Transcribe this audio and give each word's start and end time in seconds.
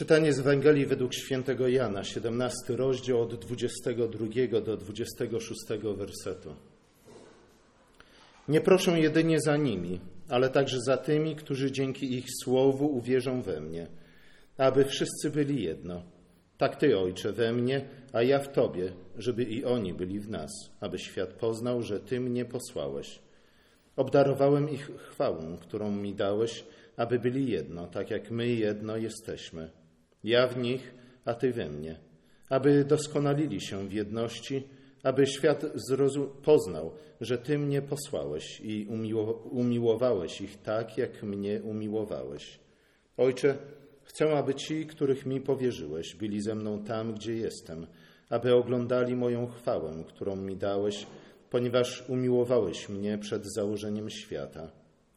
Czytanie 0.00 0.32
z 0.32 0.38
Ewangelii 0.38 0.86
według 0.86 1.14
świętego 1.14 1.68
Jana, 1.68 2.04
17 2.04 2.56
rozdział 2.68 3.22
od 3.22 3.34
22 3.34 4.60
do 4.60 4.76
26 4.76 5.60
wersetu. 5.96 6.54
Nie 8.48 8.60
proszę 8.60 9.00
jedynie 9.00 9.40
za 9.40 9.56
nimi, 9.56 10.00
ale 10.28 10.50
także 10.50 10.80
za 10.86 10.96
tymi, 10.96 11.36
którzy 11.36 11.72
dzięki 11.72 12.14
ich 12.14 12.24
słowu 12.44 12.96
uwierzą 12.96 13.42
we 13.42 13.60
mnie, 13.60 13.86
aby 14.56 14.84
wszyscy 14.84 15.30
byli 15.30 15.62
jedno. 15.62 16.02
Tak 16.58 16.76
Ty, 16.76 16.98
Ojcze, 16.98 17.32
we 17.32 17.52
mnie, 17.52 17.84
a 18.12 18.22
ja 18.22 18.38
w 18.38 18.52
Tobie, 18.52 18.92
żeby 19.16 19.44
i 19.44 19.64
oni 19.64 19.94
byli 19.94 20.20
w 20.20 20.30
nas, 20.30 20.50
aby 20.80 20.98
świat 20.98 21.32
poznał, 21.32 21.82
że 21.82 22.00
Ty 22.00 22.20
mnie 22.20 22.44
posłałeś. 22.44 23.18
Obdarowałem 23.96 24.70
ich 24.70 24.90
chwałą, 24.96 25.56
którą 25.56 25.90
mi 25.90 26.14
dałeś, 26.14 26.64
aby 26.96 27.18
byli 27.18 27.50
jedno, 27.50 27.86
tak 27.86 28.10
jak 28.10 28.30
my 28.30 28.48
jedno 28.48 28.96
jesteśmy. 28.96 29.79
Ja 30.24 30.46
w 30.46 30.58
nich, 30.58 30.94
a 31.24 31.34
Ty 31.34 31.52
we 31.52 31.68
mnie, 31.68 31.96
aby 32.48 32.84
doskonalili 32.84 33.60
się 33.60 33.88
w 33.88 33.92
jedności, 33.92 34.68
aby 35.02 35.26
świat 35.26 35.64
poznał, 36.42 36.92
że 37.20 37.38
Ty 37.38 37.58
mnie 37.58 37.82
posłałeś 37.82 38.60
i 38.60 38.86
umiłowałeś 39.50 40.40
ich 40.40 40.62
tak, 40.62 40.98
jak 40.98 41.22
mnie 41.22 41.62
umiłowałeś. 41.62 42.60
Ojcze, 43.16 43.58
chcę, 44.02 44.38
aby 44.38 44.54
ci, 44.54 44.86
których 44.86 45.26
mi 45.26 45.40
powierzyłeś, 45.40 46.14
byli 46.14 46.42
ze 46.42 46.54
mną 46.54 46.84
tam, 46.84 47.14
gdzie 47.14 47.36
jestem, 47.36 47.86
aby 48.28 48.54
oglądali 48.54 49.16
moją 49.16 49.46
chwałę, 49.46 50.04
którą 50.08 50.36
mi 50.36 50.56
dałeś, 50.56 51.06
ponieważ 51.50 52.04
umiłowałeś 52.08 52.88
mnie 52.88 53.18
przed 53.18 53.52
założeniem 53.54 54.10
świata. 54.10 54.70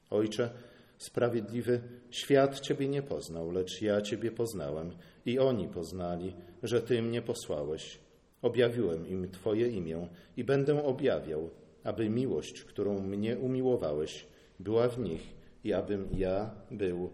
Ojcze, 0.09 0.49
sprawiedliwy, 0.97 1.81
świat 2.09 2.59
Ciebie 2.59 2.87
nie 2.87 3.01
poznał, 3.01 3.51
lecz 3.51 3.81
ja 3.81 4.01
Ciebie 4.01 4.31
poznałem 4.31 4.91
i 5.25 5.39
oni 5.39 5.67
poznali, 5.67 6.33
że 6.63 6.81
Ty 6.81 7.01
mnie 7.01 7.21
posłałeś. 7.21 7.99
Objawiłem 8.41 9.07
im 9.07 9.31
Twoje 9.31 9.67
imię 9.67 10.07
i 10.37 10.43
będę 10.43 10.83
objawiał, 10.83 11.49
aby 11.83 12.09
miłość, 12.09 12.63
którą 12.63 12.99
mnie 12.99 13.37
umiłowałeś, 13.37 14.25
była 14.59 14.89
w 14.89 14.99
nich 14.99 15.35
i 15.63 15.73
abym 15.73 16.07
ja 16.17 16.51
był 16.71 17.09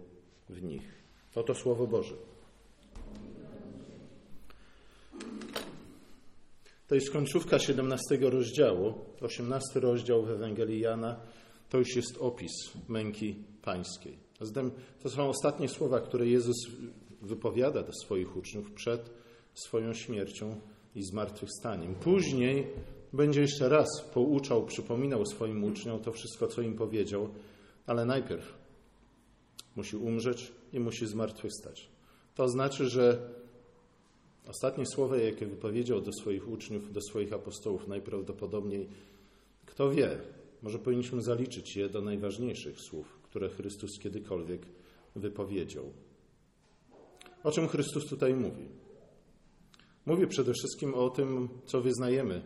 w 0.49 0.63
nich. 0.63 1.03
Oto 1.35 1.55
Słowo 1.55 1.87
Boże. 1.87 2.15
To 6.87 6.95
jest 6.95 7.11
końcówka 7.11 7.59
17 7.59 8.17
rozdziału, 8.21 8.93
18 9.21 9.79
rozdział 9.79 10.23
w 10.23 10.31
Ewangelii 10.31 10.79
Jana. 10.79 11.19
To 11.69 11.77
już 11.77 11.95
jest 11.95 12.17
opis 12.19 12.51
męki 12.87 13.35
pańskiej. 13.61 14.17
Zatem 14.41 14.71
to 15.03 15.09
są 15.09 15.29
ostatnie 15.29 15.69
słowa, 15.69 15.99
które 15.99 16.27
Jezus 16.27 16.55
wypowiada 17.21 17.83
do 17.83 17.93
swoich 17.93 18.37
uczniów 18.37 18.71
przed 18.71 19.09
swoją 19.53 19.93
śmiercią 19.93 20.59
i 20.95 21.03
zmartwychwstaniem. 21.03 21.95
Później 21.95 22.67
będzie 23.13 23.41
jeszcze 23.41 23.69
raz 23.69 23.87
pouczał, 24.13 24.65
przypominał 24.65 25.25
swoim 25.25 25.63
uczniom 25.63 25.99
to 25.99 26.11
wszystko, 26.11 26.47
co 26.47 26.61
im 26.61 26.75
powiedział, 26.75 27.29
ale 27.85 28.05
najpierw 28.05 28.53
musi 29.75 29.97
umrzeć 29.97 30.51
i 30.73 30.79
musi 30.79 31.07
zmartwychwstać. 31.07 31.89
To 32.35 32.49
znaczy, 32.49 32.89
że 32.89 33.29
ostatnie 34.47 34.85
słowa, 34.85 35.17
jakie 35.17 35.45
wypowiedział 35.45 36.01
do 36.01 36.11
swoich 36.13 36.49
uczniów, 36.49 36.93
do 36.93 37.01
swoich 37.01 37.33
apostołów, 37.33 37.87
najprawdopodobniej, 37.87 38.87
kto 39.65 39.91
wie, 39.91 40.17
może 40.61 40.79
powinniśmy 40.79 41.21
zaliczyć 41.21 41.75
je 41.75 41.89
do 41.89 42.01
najważniejszych 42.01 42.81
słów, 42.81 43.19
które 43.23 43.49
Chrystus 43.49 43.99
kiedykolwiek 43.99 44.61
wypowiedział. 45.15 45.93
O 47.43 47.51
czym 47.51 47.67
Chrystus 47.67 48.05
tutaj 48.05 48.33
mówi? 48.33 48.65
Mówi 50.05 50.27
przede 50.27 50.53
wszystkim 50.53 50.93
o 50.93 51.09
tym, 51.09 51.49
co 51.65 51.81
wyznajemy. 51.81 52.41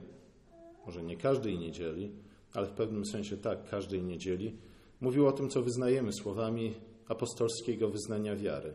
Może 0.85 1.03
nie 1.03 1.17
każdej 1.17 1.59
niedzieli, 1.59 2.11
ale 2.53 2.67
w 2.67 2.71
pewnym 2.71 3.05
sensie 3.05 3.37
tak, 3.37 3.69
każdej 3.69 4.03
niedzieli. 4.03 4.57
Mówił 5.01 5.27
o 5.27 5.31
tym, 5.31 5.49
co 5.49 5.61
wyznajemy 5.61 6.13
słowami 6.13 6.73
apostolskiego 7.07 7.89
wyznania 7.89 8.35
wiary. 8.35 8.73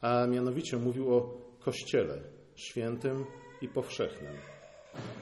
A 0.00 0.26
mianowicie 0.26 0.76
mówił 0.76 1.14
o 1.14 1.40
Kościele 1.60 2.22
świętym 2.54 3.24
i 3.62 3.68
powszechnym. 3.68 4.49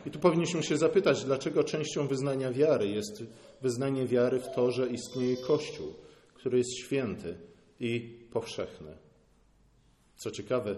I 0.07 0.11
tu 0.11 0.19
powinniśmy 0.19 0.63
się 0.63 0.77
zapytać, 0.77 1.25
dlaczego 1.25 1.65
częścią 1.65 2.07
wyznania 2.07 2.53
wiary 2.53 2.89
jest 2.89 3.23
wyznanie 3.63 4.07
wiary 4.07 4.41
w 4.41 4.55
to, 4.55 4.71
że 4.71 4.89
istnieje 4.89 5.37
Kościół, 5.37 5.95
który 6.35 6.59
jest 6.59 6.79
święty 6.79 7.39
i 7.81 8.19
powszechny. 8.33 8.97
Co 10.17 10.31
ciekawe, 10.31 10.77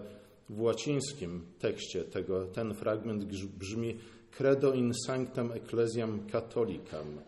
w 0.49 0.61
łacińskim 0.61 1.47
tekście 1.59 2.05
tego, 2.05 2.47
ten 2.47 2.75
fragment 2.75 3.25
brzmi 3.59 3.99
credo 4.31 4.73
in 4.73 4.93
sanctam 5.07 5.53
ecclesiam 5.53 6.27
catholicam. 6.27 7.21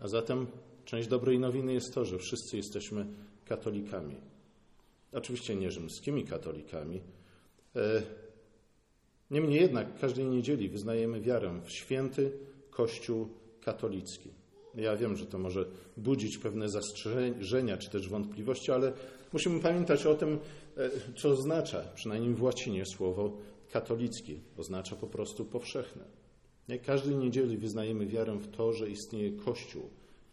A 0.00 0.08
zatem 0.08 0.46
część 0.84 1.08
dobrej 1.08 1.38
nowiny 1.38 1.74
jest 1.74 1.94
to, 1.94 2.04
że 2.04 2.18
wszyscy 2.18 2.56
jesteśmy 2.56 3.06
katolikami. 3.44 4.16
Oczywiście 5.12 5.56
nie 5.56 5.70
rzymskimi 5.70 6.24
katolikami. 6.24 7.00
Niemniej 9.30 9.60
jednak 9.60 10.00
każdej 10.00 10.24
niedzieli 10.24 10.68
wyznajemy 10.68 11.20
wiarę 11.20 11.60
w 11.64 11.70
święty 11.70 12.32
Kościół 12.70 13.28
katolicki. 13.60 14.30
Ja 14.74 14.96
wiem, 14.96 15.16
że 15.16 15.26
to 15.26 15.38
może 15.38 15.64
budzić 15.96 16.38
pewne 16.38 16.68
zastrzeżenia 16.68 17.76
czy 17.76 17.90
też 17.90 18.08
wątpliwości, 18.08 18.72
ale 18.72 18.92
musimy 19.32 19.60
pamiętać 19.60 20.06
o 20.06 20.14
tym, 20.14 20.38
e, 20.76 20.90
co 21.16 21.28
oznacza, 21.28 21.84
przynajmniej 21.94 22.34
w 22.34 22.42
łacinie, 22.42 22.86
słowo 22.86 23.36
katolicki. 23.72 24.40
Oznacza 24.56 24.96
po 24.96 25.06
prostu 25.06 25.44
powszechne. 25.44 26.04
Każdej 26.86 27.16
niedzieli 27.16 27.56
wyznajemy 27.56 28.06
wiarę 28.06 28.38
w 28.38 28.56
to, 28.56 28.72
że 28.72 28.90
istnieje 28.90 29.32
Kościół, 29.32 29.82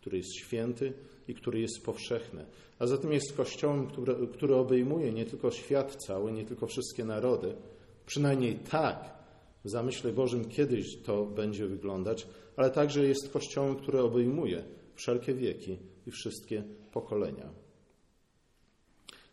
który 0.02 0.18
jest 0.18 0.36
święty 0.36 0.94
i 1.28 1.36
który 1.36 1.60
jest 1.60 1.86
powszechny. 1.86 2.46
A 2.80 2.88
zatem 2.88 3.14
jest 3.14 3.34
Kościołem, 3.38 3.88
który, 3.88 4.28
który 4.28 4.56
obejmuje 4.56 5.12
nie 5.12 5.26
tylko 5.26 5.52
świat 5.52 5.96
cały, 5.96 6.32
nie 6.32 6.46
tylko 6.46 6.68
wszystkie 6.68 7.06
narody, 7.06 7.56
przynajmniej 8.06 8.56
tak 8.56 9.16
w 9.66 9.70
zamyśle 9.70 10.12
Bożym 10.12 10.50
kiedyś 10.50 10.98
to 10.98 11.26
będzie 11.26 11.68
wyglądać, 11.68 12.28
ale 12.56 12.72
także 12.72 13.06
jest 13.06 13.30
Kościołem, 13.30 13.76
który 13.76 14.00
obejmuje 14.00 14.64
wszelkie 14.96 15.34
wieki 15.34 15.78
i 16.08 16.12
wszystkie 16.12 16.64
pokolenia. 16.92 17.50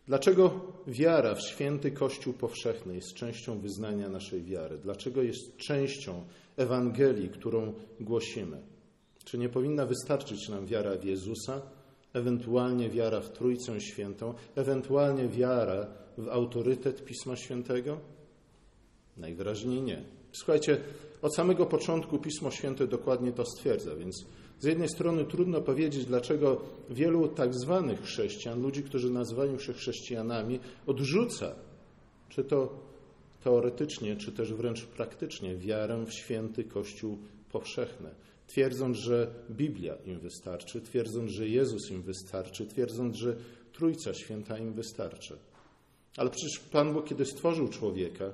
Dlaczego 0.06 0.61
wiara 0.87 1.34
w 1.34 1.43
święty 1.43 1.91
Kościół 1.91 2.32
powszechny 2.34 2.94
jest 2.94 3.15
częścią 3.15 3.61
wyznania 3.61 4.09
naszej 4.09 4.43
wiary? 4.43 4.78
Dlaczego 4.78 5.22
jest 5.22 5.56
częścią 5.56 6.25
Ewangelii, 6.56 7.28
którą 7.28 7.72
głosimy? 8.00 8.62
Czy 9.25 9.38
nie 9.38 9.49
powinna 9.49 9.87
wystarczyć 9.87 10.49
nam 10.49 10.66
wiara 10.66 10.97
w 10.97 11.05
Jezusa, 11.05 11.62
ewentualnie 12.12 12.91
wiara 12.91 13.21
w 13.21 13.32
Trójcę 13.32 13.81
Świętą, 13.81 14.34
ewentualnie 14.55 15.28
wiara 15.28 15.87
w 16.19 16.28
autorytet 16.28 17.05
Pisma 17.05 17.37
Świętego? 17.37 18.00
Najwyraźniej 19.17 19.83
nie. 19.83 20.05
Słuchajcie, 20.33 20.81
od 21.23 21.34
samego 21.34 21.67
początku 21.67 22.19
Pismo 22.19 22.50
Święte 22.50 22.87
dokładnie 22.87 23.33
to 23.33 23.45
stwierdza, 23.45 23.97
więc 23.97 24.25
z 24.61 24.65
jednej 24.65 24.89
strony 24.89 25.25
trudno 25.25 25.61
powiedzieć, 25.61 26.05
dlaczego 26.05 26.61
wielu 26.91 27.28
tak 27.28 27.55
zwanych 27.55 28.03
chrześcijan, 28.03 28.62
ludzi, 28.62 28.83
którzy 28.83 29.11
nazywają 29.11 29.59
się 29.59 29.73
chrześcijanami, 29.73 30.61
odrzuca, 30.87 31.55
czy 32.28 32.45
to 32.45 32.78
teoretycznie, 33.45 34.17
czy 34.17 34.33
też 34.33 34.53
wręcz 34.53 34.87
praktycznie, 34.87 35.56
wiarę 35.56 36.05
w 36.06 36.12
święty 36.12 36.65
Kościół 36.65 37.19
powszechny. 37.53 38.11
Twierdząc, 38.47 38.97
że 38.97 39.34
Biblia 39.50 39.97
im 40.06 40.19
wystarczy, 40.19 40.81
twierdząc, 40.81 41.31
że 41.31 41.49
Jezus 41.49 41.91
im 41.91 42.03
wystarczy, 42.03 42.67
twierdząc, 42.67 43.17
że 43.17 43.37
Trójca 43.73 44.15
Święta 44.15 44.58
im 44.58 44.73
wystarczy. 44.73 45.38
Ale 46.17 46.31
przecież 46.31 46.58
Pan 46.58 46.93
Bóg, 46.93 47.08
kiedy 47.08 47.25
stworzył 47.25 47.69
człowieka, 47.69 48.32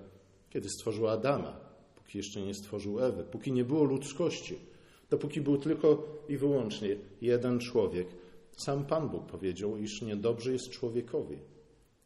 kiedy 0.50 0.68
stworzył 0.68 1.08
Adama, 1.08 1.60
póki 1.96 2.18
jeszcze 2.18 2.40
nie 2.40 2.54
stworzył 2.54 3.00
Ewy, 3.00 3.24
póki 3.24 3.52
nie 3.52 3.64
było 3.64 3.84
ludzkości, 3.84 4.58
dopóki 5.10 5.40
był 5.40 5.58
tylko 5.58 6.18
i 6.28 6.36
wyłącznie 6.36 6.96
jeden 7.20 7.60
człowiek. 7.60 8.08
Sam 8.56 8.84
Pan 8.84 9.08
Bóg 9.08 9.26
powiedział, 9.26 9.76
iż 9.76 10.02
niedobrze 10.02 10.52
jest 10.52 10.70
człowiekowi 10.70 11.38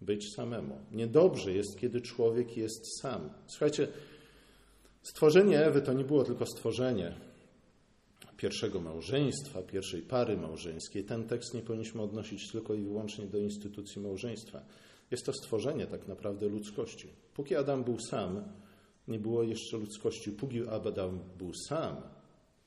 być 0.00 0.34
samemu. 0.34 0.78
Niedobrze 0.92 1.52
jest, 1.52 1.78
kiedy 1.78 2.00
człowiek 2.00 2.56
jest 2.56 3.00
sam. 3.00 3.30
Słuchajcie, 3.46 3.88
stworzenie 5.02 5.64
Ewy 5.64 5.82
to 5.82 5.92
nie 5.92 6.04
było 6.04 6.24
tylko 6.24 6.46
stworzenie 6.46 7.14
pierwszego 8.36 8.80
małżeństwa, 8.80 9.62
pierwszej 9.62 10.02
pary 10.02 10.36
małżeńskiej. 10.36 11.04
Ten 11.04 11.24
tekst 11.24 11.54
nie 11.54 11.60
powinniśmy 11.60 12.02
odnosić 12.02 12.52
tylko 12.52 12.74
i 12.74 12.82
wyłącznie 12.82 13.26
do 13.26 13.38
instytucji 13.38 14.02
małżeństwa. 14.02 14.62
Jest 15.12 15.26
to 15.26 15.32
stworzenie 15.32 15.86
tak 15.86 16.08
naprawdę 16.08 16.48
ludzkości. 16.48 17.08
Póki 17.34 17.56
Adam 17.56 17.84
był 17.84 17.98
sam, 18.00 18.42
nie 19.08 19.18
było 19.18 19.42
jeszcze 19.42 19.76
ludzkości. 19.76 20.32
Póki 20.32 20.68
Adam 20.68 21.20
był 21.38 21.52
sam, 21.68 21.96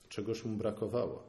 czegoś 0.10 0.46
mu 0.46 0.58
brakowało. 0.58 1.24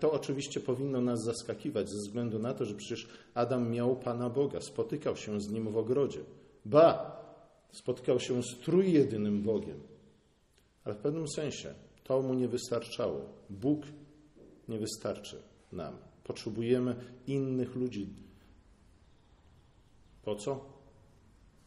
To 0.00 0.12
oczywiście 0.12 0.60
powinno 0.60 1.00
nas 1.00 1.24
zaskakiwać 1.24 1.88
ze 1.88 1.96
względu 1.96 2.38
na 2.38 2.54
to, 2.54 2.64
że 2.64 2.74
przecież 2.74 3.08
Adam 3.34 3.70
miał 3.70 3.96
Pana 3.96 4.30
Boga, 4.30 4.60
spotykał 4.60 5.16
się 5.16 5.40
z 5.40 5.50
nim 5.50 5.72
w 5.72 5.76
ogrodzie. 5.76 6.20
Ba, 6.64 7.16
spotkał 7.72 8.20
się 8.20 8.42
z 8.42 8.58
trójjedynym 8.64 9.42
Bogiem. 9.42 9.80
Ale 10.84 10.94
w 10.94 10.98
pewnym 10.98 11.28
sensie 11.28 11.74
to 12.04 12.22
mu 12.22 12.34
nie 12.34 12.48
wystarczało. 12.48 13.20
Bóg 13.50 13.82
nie 14.68 14.78
wystarczy 14.78 15.42
nam. 15.72 15.96
Potrzebujemy 16.24 16.96
innych 17.26 17.76
ludzi. 17.76 18.25
Po 20.26 20.34
co? 20.34 20.60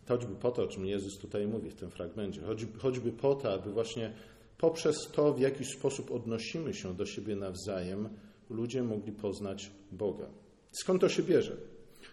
Choćby 0.08 0.36
po 0.36 0.52
to, 0.52 0.64
o 0.64 0.68
czym 0.68 0.86
Jezus 0.86 1.18
tutaj 1.18 1.48
mówi 1.48 1.70
w 1.70 1.76
tym 1.76 1.92
fragmencie. 1.92 2.42
Choćby 2.78 3.12
po 3.12 3.36
to, 3.36 3.54
aby 3.54 3.72
właśnie 3.72 4.14
poprzez 4.58 4.96
to, 5.12 5.34
w 5.34 5.40
jaki 5.40 5.66
sposób 5.66 6.12
odnosimy 6.12 6.74
się 6.74 6.96
do 6.96 7.06
siebie 7.06 7.36
nawzajem, 7.36 8.10
ludzie 8.50 8.84
mogli 8.84 9.12
poznać 9.12 9.72
Boga. 9.92 10.26
Skąd 10.72 11.02
to 11.02 11.10
się 11.10 11.24
bierze? 11.24 11.58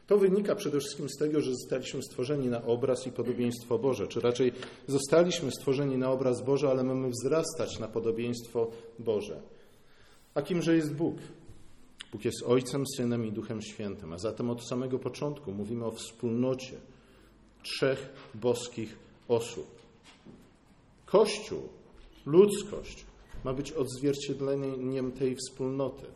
To 0.07 0.19
wynika 0.19 0.55
przede 0.55 0.81
wszystkim 0.81 1.09
z 1.09 1.17
tego, 1.19 1.41
że 1.41 1.51
zostaliśmy 1.51 2.03
stworzeni 2.03 2.49
na 2.49 2.65
obraz 2.65 3.07
i 3.07 3.13
podobieństwo 3.13 3.79
Boże, 3.79 4.07
czy 4.07 4.21
raczej 4.21 4.53
zostaliśmy 4.87 5.51
stworzeni 5.51 5.99
na 5.99 6.11
obraz 6.11 6.45
Boże, 6.45 6.71
ale 6.71 6.85
mamy 6.85 7.11
wzrastać 7.11 7.79
na 7.79 7.89
podobieństwo 7.89 8.71
Boże. 8.99 9.43
A 10.35 10.43
kimże 10.43 10.77
jest 10.77 10.95
Bóg? 10.95 11.17
Bóg 12.13 12.25
jest 12.25 12.43
Ojcem, 12.47 12.85
Synem 12.97 13.27
i 13.27 13.33
Duchem 13.33 13.63
Świętym, 13.63 14.13
a 14.13 14.19
zatem 14.19 14.51
od 14.51 14.69
samego 14.69 14.99
początku 14.99 15.53
mówimy 15.53 15.85
o 15.85 15.91
wspólnocie 15.91 16.77
trzech 17.63 18.09
boskich 18.35 18.97
osób. 19.29 19.67
Kościół, 21.07 21.63
ludzkość 22.27 23.05
ma 23.45 23.53
być 23.53 23.73
odzwierciedleniem 23.73 25.13
tej 25.13 25.37
wspólnoty. 25.37 26.07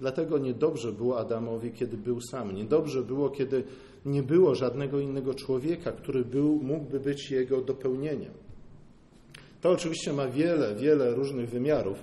Dlatego 0.00 0.38
niedobrze 0.38 0.92
było 0.92 1.18
Adamowi, 1.18 1.70
kiedy 1.70 1.96
był 1.96 2.20
sam. 2.20 2.54
Niedobrze 2.54 3.02
było, 3.02 3.30
kiedy 3.30 3.64
nie 4.06 4.22
było 4.22 4.54
żadnego 4.54 5.00
innego 5.00 5.34
człowieka, 5.34 5.92
który 5.92 6.24
był, 6.24 6.60
mógłby 6.62 7.00
być 7.00 7.30
jego 7.30 7.60
dopełnieniem. 7.60 8.32
To 9.60 9.70
oczywiście 9.70 10.12
ma 10.12 10.26
wiele, 10.28 10.74
wiele 10.74 11.14
różnych 11.14 11.50
wymiarów. 11.50 11.98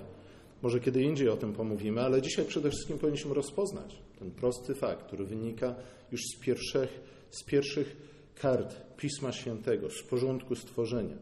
Może 0.62 0.80
kiedy 0.80 1.02
indziej 1.02 1.28
o 1.28 1.36
tym 1.36 1.52
pomówimy, 1.52 2.00
ale 2.00 2.22
dzisiaj 2.22 2.44
przede 2.44 2.70
wszystkim 2.70 2.98
powinniśmy 2.98 3.34
rozpoznać 3.34 3.96
ten 4.18 4.30
prosty 4.30 4.74
fakt, 4.74 5.06
który 5.06 5.24
wynika 5.24 5.74
już 6.12 6.20
z 6.20 6.40
pierwszych, 6.40 7.00
z 7.30 7.44
pierwszych 7.44 7.96
kart 8.34 8.76
Pisma 8.96 9.32
Świętego, 9.32 9.90
z 9.90 10.02
porządku 10.02 10.54
stworzenia. 10.54 11.16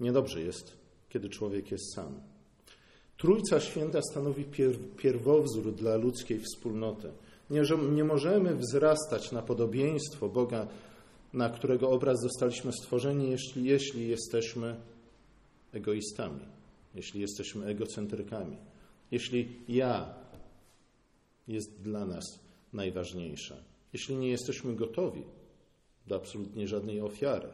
Niedobrze 0.00 0.40
jest, 0.40 0.72
kiedy 1.08 1.28
człowiek 1.28 1.70
jest 1.70 1.94
sam. 1.94 2.20
Trójca 3.16 3.60
Święta 3.60 4.00
stanowi 4.10 4.44
pierwowzór 4.96 5.74
dla 5.74 5.96
ludzkiej 5.96 6.40
wspólnoty. 6.40 7.12
Nie, 7.50 7.62
nie 7.92 8.04
możemy 8.04 8.54
wzrastać 8.54 9.32
na 9.32 9.42
podobieństwo 9.42 10.28
Boga, 10.28 10.66
na 11.32 11.50
którego 11.50 11.90
obraz 11.90 12.20
zostaliśmy 12.20 12.72
stworzeni, 12.72 13.30
jeśli, 13.30 13.64
jeśli 13.64 14.08
jesteśmy 14.08 14.76
egoistami, 15.72 16.55
jeśli 16.96 17.20
jesteśmy 17.20 17.66
egocentrykami, 17.66 18.56
jeśli 19.10 19.60
ja 19.68 20.14
jest 21.48 21.82
dla 21.82 22.06
nas 22.06 22.24
najważniejsze, 22.72 23.64
jeśli 23.92 24.16
nie 24.16 24.28
jesteśmy 24.28 24.74
gotowi 24.74 25.24
do 26.06 26.16
absolutnie 26.16 26.68
żadnej 26.68 27.00
ofiary 27.00 27.48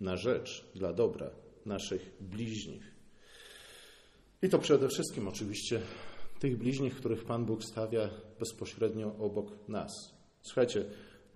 na 0.00 0.16
rzecz, 0.16 0.64
dla 0.74 0.92
dobra 0.92 1.30
naszych 1.66 2.12
bliźnich. 2.20 2.94
I 4.42 4.48
to 4.48 4.58
przede 4.58 4.88
wszystkim 4.88 5.28
oczywiście 5.28 5.80
tych 6.38 6.58
bliźnich, 6.58 6.96
których 6.96 7.24
Pan 7.24 7.44
Bóg 7.44 7.64
stawia 7.64 8.10
bezpośrednio 8.38 9.16
obok 9.18 9.68
nas. 9.68 9.90
Słuchajcie, 10.42 10.84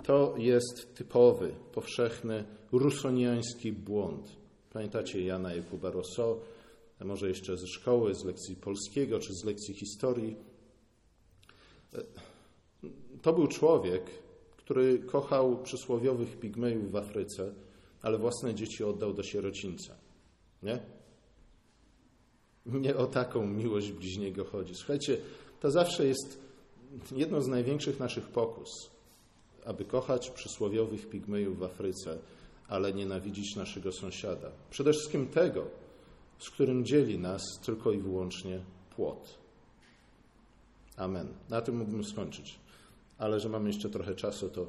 to 0.04 0.34
jest 0.38 0.94
typowy, 0.94 1.54
powszechny, 1.72 2.44
rusoniański 2.72 3.72
błąd. 3.72 4.41
Pamiętacie 4.72 5.24
Jana 5.24 5.54
Jakuba 5.54 5.92
a 7.00 7.04
może 7.04 7.28
jeszcze 7.28 7.56
ze 7.56 7.66
szkoły, 7.66 8.14
z 8.14 8.24
lekcji 8.24 8.56
polskiego 8.56 9.18
czy 9.18 9.34
z 9.34 9.44
lekcji 9.44 9.74
historii. 9.74 10.36
To 13.22 13.32
był 13.32 13.46
człowiek, 13.46 14.02
który 14.56 14.98
kochał 14.98 15.62
przysłowiowych 15.62 16.40
pigmejów 16.40 16.90
w 16.90 16.96
Afryce, 16.96 17.52
ale 18.02 18.18
własne 18.18 18.54
dzieci 18.54 18.84
oddał 18.84 19.12
do 19.12 19.22
sierocińca. 19.22 19.94
Nie? 20.62 20.78
Nie 22.66 22.96
o 22.96 23.06
taką 23.06 23.46
miłość 23.46 23.92
bliźniego 23.92 24.44
chodzi. 24.44 24.74
Słuchajcie, 24.74 25.16
to 25.60 25.70
zawsze 25.70 26.06
jest 26.06 26.38
jedno 27.16 27.42
z 27.42 27.48
największych 27.48 28.00
naszych 28.00 28.28
pokus, 28.28 28.90
aby 29.64 29.84
kochać 29.84 30.30
przysłowiowych 30.30 31.08
pigmejów 31.08 31.58
w 31.58 31.62
Afryce, 31.62 32.18
ale 32.68 32.92
nienawidzić 32.92 33.56
naszego 33.56 33.92
sąsiada. 33.92 34.50
Przede 34.70 34.92
wszystkim 34.92 35.26
tego, 35.26 35.64
z 36.38 36.50
którym 36.50 36.84
dzieli 36.84 37.18
nas 37.18 37.42
tylko 37.64 37.92
i 37.92 37.98
wyłącznie 37.98 38.60
płot. 38.96 39.38
Amen. 40.96 41.28
Na 41.48 41.60
tym 41.60 41.76
mógłbym 41.76 42.04
skończyć, 42.04 42.60
ale 43.18 43.40
że 43.40 43.48
mamy 43.48 43.68
jeszcze 43.68 43.90
trochę 43.90 44.14
czasu, 44.14 44.48
to 44.48 44.66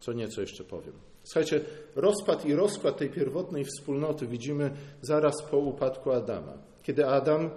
co 0.00 0.12
nieco 0.12 0.40
jeszcze 0.40 0.64
powiem. 0.64 0.92
Słuchajcie, 1.24 1.60
rozpad 1.96 2.46
i 2.46 2.54
rozkład 2.54 2.96
tej 2.96 3.10
pierwotnej 3.10 3.64
wspólnoty 3.64 4.26
widzimy 4.26 4.70
zaraz 5.02 5.42
po 5.50 5.58
upadku 5.58 6.12
Adama. 6.12 6.52
Kiedy 6.82 7.06
Adam 7.06 7.50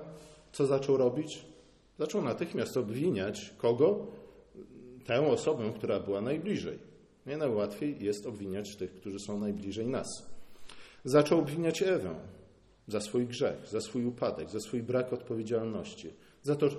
co 0.52 0.66
zaczął 0.66 0.98
robić? 0.98 1.46
Zaczął 2.00 2.22
natychmiast 2.22 2.78
obwiniać 2.78 3.54
kogo? 3.58 4.08
Tę 5.06 5.28
osobę, 5.28 5.72
która 5.76 6.00
była 6.00 6.22
najbliżej. 6.22 6.80
Nie 7.28 7.38
najłatwiej 7.38 8.04
jest 8.04 8.26
obwiniać 8.26 8.76
tych, 8.76 8.94
którzy 8.94 9.20
są 9.20 9.40
najbliżej 9.40 9.88
nas. 9.88 10.08
Zaczął 11.06 11.40
obwiniać 11.40 11.82
Ewę 11.82 12.16
za 12.88 13.00
swój 13.00 13.28
grzech, 13.28 13.68
za 13.68 13.82
swój 13.82 14.06
upadek, 14.06 14.50
za 14.50 14.60
swój 14.60 14.84
brak 14.84 15.14
odpowiedzialności, 15.14 16.14
za 16.44 16.56
to, 16.56 16.70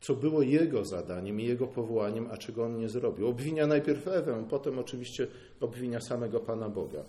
co 0.00 0.14
było 0.14 0.42
jego 0.42 0.84
zadaniem 0.84 1.40
i 1.40 1.44
jego 1.44 1.66
powołaniem, 1.66 2.28
a 2.30 2.36
czego 2.36 2.64
on 2.64 2.78
nie 2.78 2.88
zrobił. 2.88 3.28
Obwinia 3.28 3.66
najpierw 3.66 4.08
Ewę, 4.08 4.44
potem 4.50 4.78
oczywiście 4.78 5.26
obwinia 5.60 6.00
samego 6.00 6.40
Pana 6.40 6.68
Boga. 6.68 7.04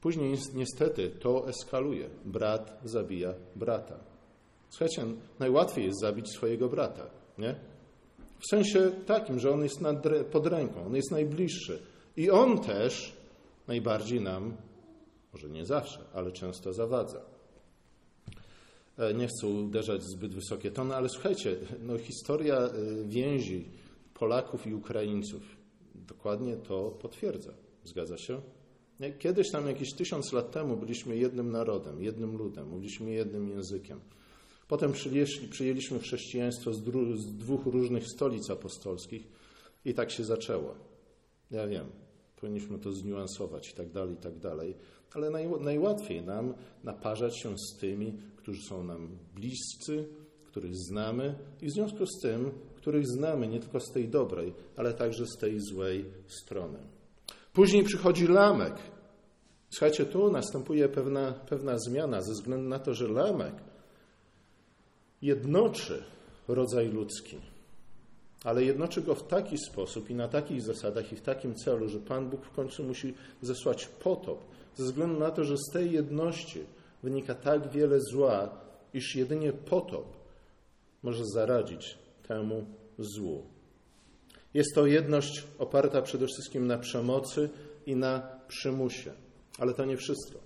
Później 0.00 0.34
niestety 0.54 1.10
to 1.10 1.48
eskaluje. 1.48 2.10
Brat 2.24 2.80
zabija 2.84 3.34
brata. 3.56 3.98
Słuchajcie, 4.68 5.02
najłatwiej 5.38 5.84
jest 5.86 6.00
zabić 6.00 6.30
swojego 6.30 6.68
brata, 6.68 7.10
nie? 7.38 7.54
W 8.44 8.50
sensie 8.50 8.90
takim, 9.06 9.40
że 9.40 9.50
on 9.50 9.62
jest 9.62 9.80
nad, 9.80 10.04
pod 10.32 10.46
ręką, 10.46 10.86
on 10.86 10.96
jest 10.96 11.10
najbliższy. 11.10 11.78
I 12.16 12.30
on 12.30 12.58
też 12.58 13.12
najbardziej 13.68 14.20
nam, 14.20 14.56
może 15.32 15.50
nie 15.50 15.66
zawsze, 15.66 16.00
ale 16.14 16.32
często 16.32 16.72
zawadza. 16.72 17.20
E, 18.98 19.14
nie 19.14 19.28
chcę 19.28 19.46
uderzać 19.46 20.00
w 20.00 20.10
zbyt 20.16 20.34
wysokie 20.34 20.70
tony, 20.70 20.94
ale 20.94 21.08
słuchajcie, 21.08 21.56
no, 21.82 21.98
historia 21.98 22.56
e, 22.56 22.70
więzi 23.04 23.64
Polaków 24.14 24.66
i 24.66 24.74
Ukraińców 24.74 25.42
dokładnie 25.94 26.56
to 26.56 26.90
potwierdza. 26.90 27.52
Zgadza 27.84 28.18
się? 28.18 28.40
Kiedyś 29.18 29.50
tam 29.50 29.66
jakieś 29.66 29.92
tysiąc 29.92 30.32
lat 30.32 30.50
temu 30.50 30.76
byliśmy 30.76 31.16
jednym 31.16 31.50
narodem, 31.50 32.02
jednym 32.02 32.36
ludem, 32.36 32.68
mówiliśmy 32.68 33.10
jednym 33.10 33.48
językiem. 33.48 34.00
Potem 34.68 34.92
przyjęliśmy 35.50 35.98
chrześcijaństwo 35.98 36.72
z, 36.72 36.82
z 37.16 37.36
dwóch 37.36 37.66
różnych 37.66 38.06
stolic 38.06 38.50
apostolskich 38.50 39.28
i 39.84 39.94
tak 39.94 40.10
się 40.10 40.24
zaczęło. 40.24 40.74
Ja 41.50 41.66
wiem, 41.66 41.86
powinniśmy 42.36 42.78
to 42.78 42.92
zniuansować 42.92 43.70
i 43.70 43.74
tak 43.74 43.90
dalej, 43.90 44.14
i 44.14 44.16
tak 44.16 44.38
dalej, 44.38 44.74
ale 45.14 45.30
naj, 45.30 45.48
najłatwiej 45.60 46.22
nam 46.22 46.54
naparzać 46.84 47.38
się 47.38 47.58
z 47.58 47.76
tymi, 47.80 48.18
którzy 48.36 48.62
są 48.68 48.84
nam 48.84 49.18
bliscy, 49.34 50.08
których 50.46 50.76
znamy 50.76 51.34
i 51.62 51.66
w 51.66 51.70
związku 51.70 52.06
z 52.06 52.20
tym, 52.22 52.50
których 52.76 53.06
znamy 53.06 53.48
nie 53.48 53.60
tylko 53.60 53.80
z 53.80 53.92
tej 53.92 54.08
dobrej, 54.08 54.54
ale 54.76 54.94
także 54.94 55.26
z 55.26 55.36
tej 55.38 55.60
złej 55.60 56.04
strony. 56.26 56.78
Później 57.52 57.84
przychodzi 57.84 58.26
Lamek. 58.26 58.74
Słuchajcie, 59.70 60.06
tu 60.06 60.32
następuje 60.32 60.88
pewna, 60.88 61.32
pewna 61.32 61.78
zmiana 61.78 62.22
ze 62.22 62.32
względu 62.32 62.68
na 62.68 62.78
to, 62.78 62.94
że 62.94 63.08
Lamek 63.08 63.54
jednoczy 65.24 66.02
rodzaj 66.48 66.88
ludzki, 66.88 67.38
ale 68.44 68.64
jednoczy 68.64 69.02
go 69.02 69.14
w 69.14 69.26
taki 69.26 69.58
sposób 69.58 70.10
i 70.10 70.14
na 70.14 70.28
takich 70.28 70.62
zasadach 70.62 71.12
i 71.12 71.16
w 71.16 71.22
takim 71.22 71.54
celu, 71.54 71.88
że 71.88 71.98
Pan 71.98 72.30
Bóg 72.30 72.44
w 72.44 72.50
końcu 72.50 72.84
musi 72.84 73.14
zesłać 73.42 73.86
potop, 73.86 74.44
ze 74.76 74.84
względu 74.84 75.18
na 75.20 75.30
to, 75.30 75.44
że 75.44 75.56
z 75.56 75.72
tej 75.72 75.92
jedności 75.92 76.60
wynika 77.02 77.34
tak 77.34 77.70
wiele 77.70 78.00
zła, 78.00 78.50
iż 78.94 79.16
jedynie 79.16 79.52
potop 79.52 80.04
może 81.02 81.24
zaradzić 81.24 81.98
temu 82.28 82.64
złu. 82.98 83.42
Jest 84.54 84.74
to 84.74 84.86
jedność 84.86 85.44
oparta 85.58 86.02
przede 86.02 86.26
wszystkim 86.26 86.66
na 86.66 86.78
przemocy 86.78 87.50
i 87.86 87.96
na 87.96 88.28
przymusie. 88.48 89.12
Ale 89.58 89.74
to 89.74 89.84
nie 89.84 89.96
wszystko, 89.96 90.38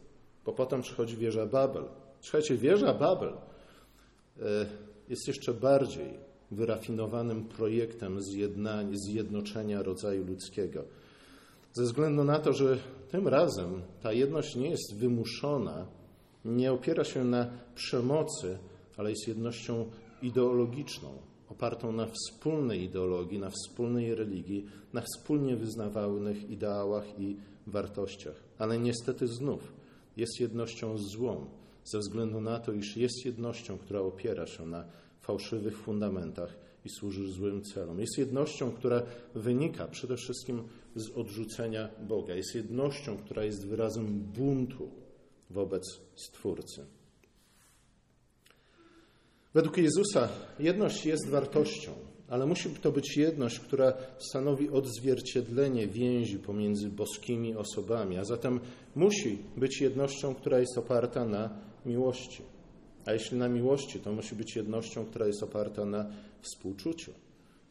bo 0.44 0.52
potem 0.52 0.82
przychodzi 0.82 1.16
wieża 1.16 1.46
Babel. 1.46 1.84
Słuchajcie, 2.20 2.56
wieża 2.56 2.94
Babel 2.94 3.32
jest 5.08 5.28
jeszcze 5.28 5.54
bardziej 5.54 6.28
wyrafinowanym 6.50 7.44
projektem 7.44 8.22
zjednania, 8.22 8.98
zjednoczenia 8.98 9.82
rodzaju 9.82 10.26
ludzkiego. 10.26 10.84
Ze 11.72 11.84
względu 11.84 12.24
na 12.24 12.38
to, 12.38 12.52
że 12.52 12.78
tym 13.10 13.28
razem 13.28 13.82
ta 14.02 14.12
jedność 14.12 14.56
nie 14.56 14.70
jest 14.70 14.96
wymuszona, 14.96 15.86
nie 16.44 16.72
opiera 16.72 17.04
się 17.04 17.24
na 17.24 17.50
przemocy, 17.74 18.58
ale 18.96 19.10
jest 19.10 19.28
jednością 19.28 19.86
ideologiczną, 20.22 21.08
opartą 21.48 21.92
na 21.92 22.06
wspólnej 22.06 22.82
ideologii, 22.82 23.38
na 23.38 23.50
wspólnej 23.50 24.14
religii, 24.14 24.66
na 24.92 25.00
wspólnie 25.00 25.56
wyznawanych 25.56 26.50
ideałach 26.50 27.20
i 27.20 27.36
wartościach. 27.66 28.34
Ale 28.58 28.78
niestety 28.78 29.26
znów 29.26 29.72
jest 30.16 30.40
jednością 30.40 30.98
złą, 30.98 31.46
ze 31.84 31.98
względu 31.98 32.40
na 32.40 32.58
to, 32.60 32.72
iż 32.72 32.96
jest 32.96 33.24
jednością, 33.24 33.78
która 33.78 34.00
opiera 34.00 34.46
się 34.46 34.66
na 34.66 34.84
fałszywych 35.20 35.78
fundamentach 35.78 36.56
i 36.84 36.88
służy 36.88 37.32
złym 37.32 37.62
celom. 37.62 38.00
Jest 38.00 38.18
jednością, 38.18 38.72
która 38.72 39.02
wynika 39.34 39.88
przede 39.88 40.16
wszystkim 40.16 40.62
z 40.96 41.10
odrzucenia 41.10 41.88
Boga. 42.08 42.34
Jest 42.34 42.54
jednością, 42.54 43.16
która 43.16 43.44
jest 43.44 43.66
wyrazem 43.66 44.06
buntu 44.20 44.90
wobec 45.50 46.00
Stwórcy. 46.14 46.86
Według 49.54 49.76
Jezusa 49.76 50.28
jedność 50.58 51.06
jest 51.06 51.28
wartością, 51.28 51.92
ale 52.28 52.46
musi 52.46 52.70
to 52.70 52.92
być 52.92 53.16
jedność, 53.16 53.60
która 53.60 53.92
stanowi 54.18 54.70
odzwierciedlenie 54.70 55.86
więzi 55.86 56.38
pomiędzy 56.38 56.88
boskimi 56.88 57.56
osobami, 57.56 58.18
a 58.18 58.24
zatem 58.24 58.60
musi 58.96 59.38
być 59.56 59.80
jednością, 59.80 60.34
która 60.34 60.58
jest 60.58 60.78
oparta 60.78 61.24
na 61.24 61.67
miłości. 61.88 62.42
A 63.06 63.12
jeśli 63.12 63.38
na 63.38 63.48
miłości, 63.48 64.00
to 64.00 64.12
musi 64.12 64.34
być 64.34 64.56
jednością, 64.56 65.04
która 65.04 65.26
jest 65.26 65.42
oparta 65.42 65.84
na 65.84 66.10
współczuciu, 66.40 67.12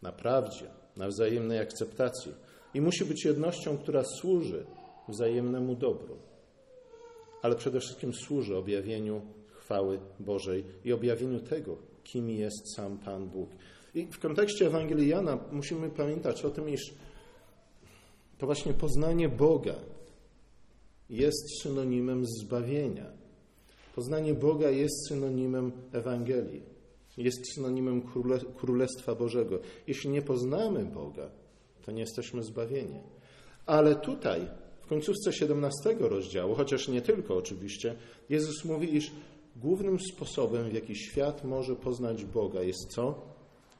na 0.02 0.12
prawdzie, 0.12 0.66
na 0.98 1.08
wzajemnej 1.08 1.60
akceptacji. 1.60 2.32
I 2.74 2.82
musi 2.82 3.06
być 3.06 3.26
jednością, 3.26 3.78
która 3.78 4.04
służy 4.04 4.66
wzajemnemu 5.10 5.76
dobru, 5.76 6.18
ale 7.42 7.56
przede 7.56 7.80
wszystkim 7.80 8.14
służy 8.14 8.58
objawieniu 8.58 9.22
chwały 9.52 10.00
Bożej 10.20 10.64
i 10.86 10.94
objawieniu 10.94 11.40
tego, 11.40 11.78
kim 12.04 12.30
jest 12.30 12.76
sam 12.76 12.98
Pan 12.98 13.30
Bóg. 13.30 13.50
I 13.96 14.06
w 14.06 14.20
kontekście 14.20 14.68
Ewangelii 14.68 15.08
Jana 15.08 15.40
musimy 15.52 15.90
pamiętać 15.90 16.46
o 16.46 16.50
tym, 16.50 16.70
iż 16.70 16.94
to 18.38 18.46
właśnie 18.46 18.74
poznanie 18.74 19.30
Boga 19.30 19.76
jest 21.10 21.62
synonimem 21.62 22.26
zbawienia. 22.26 23.06
Poznanie 23.98 24.34
Boga 24.34 24.70
jest 24.70 25.08
synonimem 25.08 25.72
Ewangelii, 25.92 26.64
jest 27.18 27.54
synonimem 27.54 28.02
Królestwa 28.58 29.16
Bożego. 29.16 29.60
Jeśli 29.88 30.10
nie 30.10 30.22
poznamy 30.22 30.86
Boga, 30.86 31.30
to 31.86 31.92
nie 31.92 32.00
jesteśmy 32.00 32.44
zbawieni. 32.44 33.00
Ale 33.66 33.96
tutaj, 33.96 34.48
w 34.82 34.88
końcówce 34.88 35.34
17 35.34 35.96
rozdziału, 36.00 36.56
chociaż 36.56 36.88
nie 36.88 37.02
tylko 37.02 37.36
oczywiście, 37.36 37.96
Jezus 38.30 38.66
mówi, 38.66 38.96
iż 38.96 39.12
głównym 39.56 40.00
sposobem, 40.00 40.70
w 40.70 40.74
jaki 40.74 40.96
świat 40.96 41.44
może 41.44 41.76
poznać 41.76 42.26
Boga, 42.26 42.62
jest 42.62 42.88
co? 42.90 43.22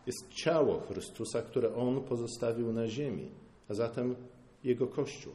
Jest 0.08 0.30
ciało 0.30 0.80
Chrystusa, 0.80 1.42
które 1.42 1.76
On 1.76 2.04
pozostawił 2.04 2.74
na 2.74 2.88
ziemi, 2.88 3.32
a 3.70 3.74
zatem 3.74 4.16
Jego 4.64 4.88
Kościół. 4.88 5.34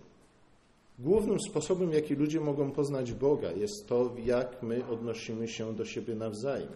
Głównym 0.99 1.41
sposobem, 1.41 1.91
w 1.91 1.95
jaki 1.95 2.15
ludzie 2.15 2.41
mogą 2.41 2.73
poznać 2.73 3.13
Boga, 3.13 3.53
jest 3.53 3.87
to, 3.89 4.15
jak 4.25 4.63
my 4.63 4.87
odnosimy 4.87 5.49
się 5.49 5.75
do 5.75 5.85
siebie 5.85 6.15
nawzajem, 6.15 6.73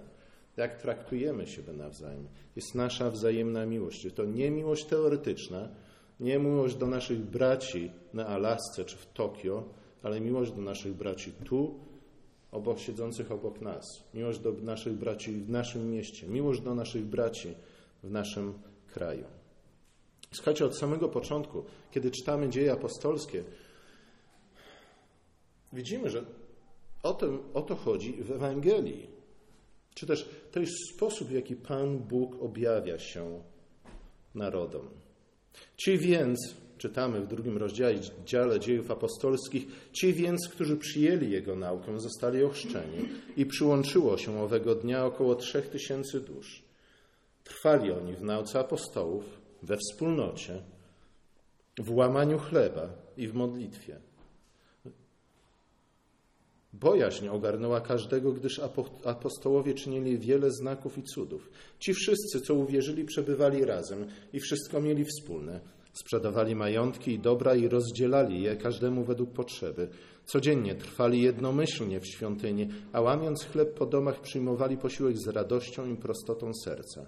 jak 0.57 0.83
traktujemy 0.83 1.47
siebie 1.47 1.73
nawzajem. 1.73 2.27
Jest 2.57 2.75
nasza 2.75 3.11
wzajemna 3.11 3.67
miłość. 3.67 4.07
To 4.15 4.25
nie 4.25 4.51
miłość 4.51 4.85
teoretyczna, 4.85 5.69
nie 6.21 6.39
miłość 6.39 6.75
do 6.75 6.87
naszych 6.87 7.19
braci 7.19 7.91
na 8.15 8.27
Alasce 8.27 8.85
czy 8.85 8.97
w 8.97 9.07
Tokio, 9.07 9.65
ale 10.03 10.21
miłość 10.21 10.53
do 10.53 10.63
naszych 10.63 10.95
braci 10.95 11.33
tu, 11.45 11.75
obok 12.53 12.79
siedzących 12.79 13.33
obok 13.33 13.61
nas. 13.61 13.85
Miłość 14.15 14.39
do 14.39 14.53
naszych 14.53 14.93
braci 14.93 15.33
w 15.33 15.51
naszym 15.51 15.91
mieście. 15.91 16.27
Miłość 16.27 16.61
do 16.61 16.75
naszych 16.75 17.05
braci 17.05 17.55
w 18.03 18.11
naszym 18.11 18.53
kraju. 18.95 19.25
Słuchajcie, 20.33 20.67
od 20.67 20.79
samego 20.79 21.09
początku, 21.09 21.65
kiedy 21.91 22.11
czytamy 22.11 22.49
dzieje 22.49 22.73
apostolskie, 22.73 23.45
widzimy, 25.77 26.11
że 26.11 26.25
o, 27.03 27.15
tym, 27.15 27.39
o 27.55 27.63
to 27.63 27.77
chodzi 27.77 28.13
w 28.13 28.31
Ewangelii. 28.31 29.07
Czy 29.95 30.07
też 30.07 30.29
to 30.53 30.61
jest 30.61 30.75
sposób, 30.95 31.29
w 31.29 31.33
jaki 31.33 31.57
Pan 31.57 31.99
Bóg 31.99 32.43
objawia 32.43 32.99
się 32.99 33.43
narodom. 34.35 34.89
Ci 35.77 35.99
więc, 35.99 36.55
czytamy 36.79 37.21
w 37.21 37.27
drugim 37.27 37.57
rozdziale 37.57 37.99
dziale 38.27 38.61
dziejów 38.61 38.91
apostolskich, 38.91 39.67
ci 39.93 40.13
więc, 40.13 40.49
którzy 40.49 40.77
przyjęli 40.77 41.31
Jego 41.31 41.57
naukę, 41.57 42.01
zostali 42.01 42.43
ochrzczeni 42.43 43.09
i 43.37 43.47
przyłączyło 43.47 44.19
się 44.19 44.41
owego 44.43 44.75
dnia 44.75 45.05
około 45.05 45.35
trzech 45.35 45.69
tysięcy 45.69 46.21
dusz. 46.21 46.63
Trwali 47.45 47.93
oni 47.93 48.15
w 48.15 48.23
nauce 48.23 48.59
apostołów, 48.59 49.25
we 49.63 49.77
wspólnocie, 49.77 50.63
w 51.79 51.95
łamaniu 51.95 52.39
chleba 52.39 52.89
i 53.17 53.29
w 53.29 53.35
modlitwie. 53.35 54.01
Bojaźń 56.81 57.29
ogarnęła 57.29 57.81
każdego, 57.81 58.33
gdyż 58.33 58.61
apostołowie 59.05 59.75
czynili 59.75 60.19
wiele 60.19 60.51
znaków 60.51 60.99
i 60.99 61.03
cudów. 61.03 61.51
Ci 61.79 61.95
wszyscy, 61.95 62.41
co 62.41 62.55
uwierzyli, 62.55 63.05
przebywali 63.05 63.65
razem 63.65 64.07
i 64.33 64.41
wszystko 64.41 64.81
mieli 64.81 65.05
wspólne. 65.05 65.61
Sprzedawali 65.93 66.55
majątki 66.55 67.13
i 67.13 67.19
dobra 67.19 67.55
i 67.55 67.69
rozdzielali 67.69 68.43
je 68.43 68.57
każdemu 68.57 69.05
według 69.05 69.31
potrzeby. 69.31 69.89
Codziennie 70.25 70.75
trwali 70.75 71.23
jednomyślnie 71.23 72.01
w 72.01 72.07
świątyni, 72.07 72.69
a 72.93 73.01
łamiąc 73.01 73.45
chleb 73.45 73.75
po 73.75 73.87
domach 73.87 74.21
przyjmowali 74.21 74.77
posiłek 74.77 75.19
z 75.19 75.29
radością 75.29 75.87
i 75.87 75.97
prostotą 75.97 76.51
serca. 76.65 77.07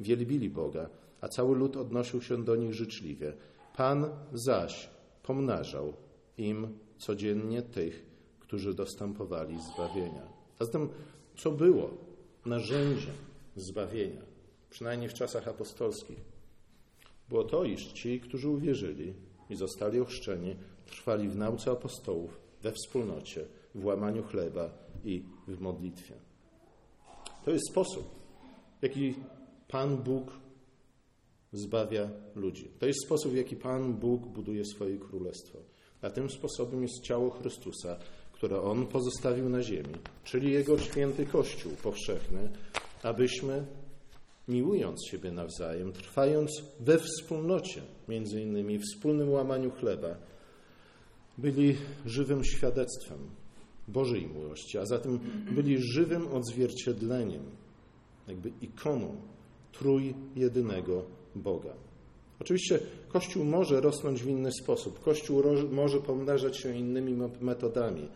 Wielbili 0.00 0.50
Boga, 0.50 0.90
a 1.20 1.28
cały 1.28 1.56
lud 1.56 1.76
odnosił 1.76 2.22
się 2.22 2.44
do 2.44 2.56
nich 2.56 2.74
życzliwie. 2.74 3.32
Pan 3.76 4.10
zaś 4.32 4.90
pomnażał 5.22 5.92
im 6.36 6.78
codziennie 6.98 7.62
tych, 7.62 8.07
którzy 8.48 8.74
dostępowali 8.74 9.56
zbawienia. 9.60 10.22
A 10.58 10.64
zatem, 10.64 10.88
co 11.36 11.50
było 11.50 11.90
narzędziem 12.46 13.14
zbawienia, 13.56 14.22
przynajmniej 14.70 15.08
w 15.08 15.14
czasach 15.14 15.48
apostolskich? 15.48 16.18
Było 17.28 17.44
to, 17.44 17.64
iż 17.64 17.92
ci, 17.92 18.20
którzy 18.20 18.48
uwierzyli 18.48 19.14
i 19.50 19.56
zostali 19.56 20.00
ochrzczeni, 20.00 20.56
trwali 20.86 21.28
w 21.28 21.36
nauce 21.36 21.70
apostołów, 21.70 22.40
we 22.62 22.72
wspólnocie, 22.72 23.44
w 23.74 23.84
łamaniu 23.84 24.22
chleba 24.22 24.70
i 25.04 25.22
w 25.48 25.60
modlitwie. 25.60 26.14
To 27.44 27.50
jest 27.50 27.70
sposób, 27.70 28.04
w 28.80 28.82
jaki 28.82 29.14
Pan 29.68 29.96
Bóg 29.96 30.32
zbawia 31.52 32.10
ludzi. 32.34 32.70
To 32.78 32.86
jest 32.86 33.04
sposób, 33.04 33.32
w 33.32 33.36
jaki 33.36 33.56
Pan 33.56 33.94
Bóg 33.94 34.26
buduje 34.26 34.64
swoje 34.64 34.98
królestwo. 34.98 35.58
A 36.02 36.10
tym 36.10 36.30
sposobem 36.30 36.82
jest 36.82 37.02
ciało 37.02 37.30
Chrystusa, 37.30 37.98
które 38.38 38.62
On 38.62 38.86
pozostawił 38.86 39.48
na 39.48 39.62
ziemi, 39.62 39.94
czyli 40.24 40.52
Jego 40.52 40.78
święty 40.78 41.26
Kościół 41.26 41.72
powszechny, 41.82 42.48
abyśmy, 43.02 43.66
miłując 44.48 45.06
siebie 45.10 45.32
nawzajem, 45.32 45.92
trwając 45.92 46.62
we 46.80 46.98
wspólnocie, 46.98 47.82
między 48.08 48.42
innymi 48.42 48.78
wspólnym 48.78 49.30
łamaniu 49.30 49.70
chleba, 49.70 50.16
byli 51.38 51.76
żywym 52.06 52.44
świadectwem 52.44 53.18
Bożej 53.88 54.26
miłości, 54.26 54.78
a 54.78 54.86
zatem 54.86 55.18
byli 55.50 55.78
żywym 55.78 56.28
odzwierciedleniem, 56.28 57.42
jakby 58.28 58.52
ikoną 58.60 59.16
trójjedynego 59.72 61.04
Boga. 61.34 61.74
Oczywiście 62.40 62.78
Kościół 63.08 63.44
może 63.44 63.80
rosnąć 63.80 64.22
w 64.22 64.28
inny 64.28 64.52
sposób, 64.52 65.00
Kościół 65.00 65.42
może 65.70 66.00
pomnażać 66.00 66.56
się 66.56 66.76
innymi 66.76 67.28
metodami, 67.40 68.08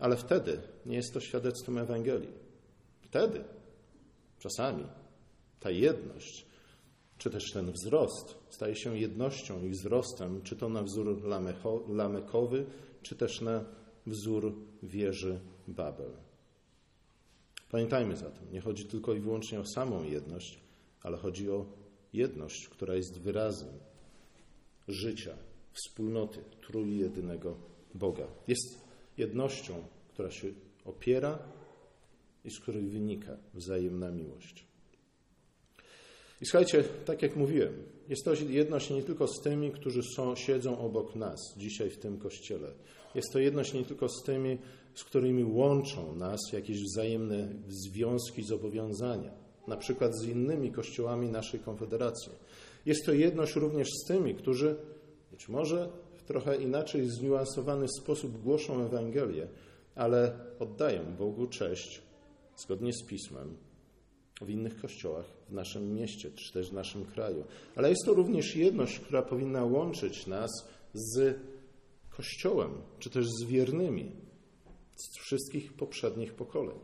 ale 0.00 0.16
wtedy 0.16 0.58
nie 0.86 0.96
jest 0.96 1.14
to 1.14 1.20
świadectwem 1.20 1.78
Ewangelii. 1.78 2.32
Wtedy, 3.00 3.44
czasami, 4.38 4.84
ta 5.60 5.70
jedność, 5.70 6.46
czy 7.18 7.30
też 7.30 7.52
ten 7.52 7.72
wzrost 7.72 8.34
staje 8.50 8.76
się 8.76 8.98
jednością 8.98 9.64
i 9.64 9.70
wzrostem, 9.70 10.42
czy 10.42 10.56
to 10.56 10.68
na 10.68 10.82
wzór 10.82 11.22
lamekowy, 11.88 12.66
czy 13.02 13.16
też 13.16 13.40
na 13.40 13.64
wzór 14.06 14.54
wieży 14.82 15.40
Babel. 15.68 16.10
Pamiętajmy 17.70 18.16
zatem, 18.16 18.52
nie 18.52 18.60
chodzi 18.60 18.84
tylko 18.84 19.14
i 19.14 19.20
wyłącznie 19.20 19.60
o 19.60 19.66
samą 19.66 20.04
jedność, 20.04 20.60
ale 21.02 21.16
chodzi 21.16 21.50
o 21.50 21.66
jedność, 22.12 22.68
która 22.68 22.94
jest 22.94 23.20
wyrazem 23.20 23.74
życia, 24.88 25.36
wspólnoty 25.72 26.40
trójjedynego 26.66 27.56
Boga. 27.94 28.26
Jest 28.48 28.85
jednością, 29.18 29.74
która 30.08 30.30
się 30.30 30.48
opiera 30.84 31.38
i 32.44 32.50
z 32.50 32.60
której 32.60 32.86
wynika 32.86 33.36
wzajemna 33.54 34.10
miłość. 34.10 34.66
I 36.40 36.46
słuchajcie, 36.46 36.84
tak 37.04 37.22
jak 37.22 37.36
mówiłem, 37.36 37.72
jest 38.08 38.24
to 38.24 38.34
jedność 38.34 38.90
nie 38.90 39.02
tylko 39.02 39.26
z 39.26 39.40
tymi, 39.42 39.70
którzy 39.70 40.00
są, 40.16 40.36
siedzą 40.36 40.78
obok 40.78 41.14
nas 41.14 41.40
dzisiaj 41.56 41.90
w 41.90 41.98
tym 41.98 42.18
kościele. 42.18 42.72
Jest 43.14 43.32
to 43.32 43.38
jedność 43.38 43.72
nie 43.72 43.84
tylko 43.84 44.08
z 44.08 44.22
tymi, 44.22 44.58
z 44.94 45.04
którymi 45.04 45.44
łączą 45.44 46.14
nas 46.14 46.40
jakieś 46.52 46.82
wzajemne 46.82 47.48
związki, 47.68 48.42
zobowiązania, 48.44 49.30
na 49.68 49.76
przykład 49.76 50.18
z 50.18 50.24
innymi 50.24 50.72
kościołami 50.72 51.28
naszej 51.28 51.60
konfederacji. 51.60 52.32
Jest 52.86 53.06
to 53.06 53.12
jedność 53.12 53.56
również 53.56 53.88
z 53.88 54.08
tymi, 54.08 54.34
którzy 54.34 54.76
być 55.30 55.48
może 55.48 55.88
trochę 56.26 56.56
inaczej 56.56 57.08
zniuansowany 57.08 57.86
sposób 57.88 58.42
głoszą 58.42 58.84
Ewangelię, 58.84 59.48
ale 59.94 60.38
oddają 60.58 61.16
Bogu 61.18 61.46
cześć 61.46 62.02
zgodnie 62.56 62.92
z 62.92 63.02
Pismem 63.02 63.56
w 64.40 64.50
innych 64.50 64.80
kościołach 64.80 65.26
w 65.48 65.52
naszym 65.52 65.94
mieście, 65.94 66.30
czy 66.30 66.52
też 66.52 66.70
w 66.70 66.72
naszym 66.72 67.04
kraju. 67.04 67.44
Ale 67.76 67.90
jest 67.90 68.04
to 68.04 68.14
również 68.14 68.56
jedność, 68.56 68.98
która 68.98 69.22
powinna 69.22 69.64
łączyć 69.64 70.26
nas 70.26 70.50
z 70.94 71.38
Kościołem, 72.10 72.70
czy 72.98 73.10
też 73.10 73.26
z 73.26 73.44
wiernymi 73.44 74.12
z 74.96 75.18
wszystkich 75.18 75.72
poprzednich 75.72 76.34
pokoleń, 76.34 76.78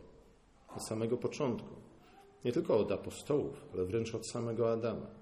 od 0.76 0.86
samego 0.86 1.16
początku. 1.16 1.74
Nie 2.44 2.52
tylko 2.52 2.78
od 2.78 2.92
apostołów, 2.92 3.64
ale 3.74 3.84
wręcz 3.84 4.14
od 4.14 4.30
samego 4.30 4.72
Adama. 4.72 5.21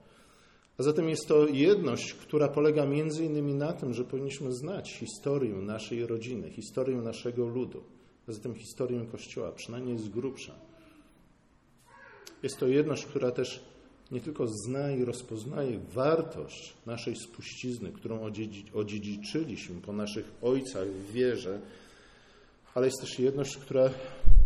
A 0.81 0.83
zatem 0.83 1.09
jest 1.09 1.29
to 1.29 1.47
jedność, 1.47 2.15
która 2.15 2.49
polega 2.49 2.87
między 2.87 3.25
innymi 3.25 3.55
na 3.55 3.73
tym, 3.73 3.95
że 3.95 4.05
powinniśmy 4.05 4.53
znać 4.53 4.93
historię 4.93 5.55
naszej 5.55 6.07
rodziny, 6.07 6.51
historię 6.51 6.97
naszego 6.97 7.47
ludu, 7.47 7.83
a 8.29 8.33
zatem 8.33 8.55
historię 8.55 9.07
Kościoła, 9.13 9.53
przynajmniej 9.53 9.99
z 9.99 10.09
grubsza. 10.09 10.55
Jest 12.43 12.59
to 12.59 12.69
jedność, 12.69 13.07
która 13.07 13.31
też 13.31 13.65
nie 14.11 14.21
tylko 14.21 14.47
zna 14.47 14.93
i 14.93 15.05
rozpoznaje 15.05 15.79
wartość 15.79 16.75
naszej 16.87 17.17
spuścizny, 17.17 17.93
którą 17.93 18.21
odziedziczyliśmy 18.75 19.81
po 19.81 19.93
naszych 19.93 20.33
ojcach 20.43 20.89
w 20.89 21.13
wierze, 21.13 21.61
ale 22.75 22.87
jest 22.87 23.01
też 23.01 23.19
jedność, 23.19 23.57
która 23.57 23.91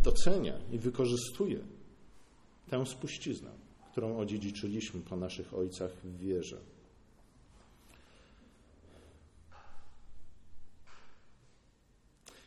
docenia 0.05 0.59
i 0.73 0.79
wykorzystuje 0.79 1.59
tę 2.71 2.87
spuściznę, 2.87 3.63
którą 3.95 4.19
odziedziczyliśmy 4.19 5.01
po 5.01 5.17
naszych 5.17 5.55
ojcach 5.55 5.91
w 6.05 6.19
wierze. 6.19 6.57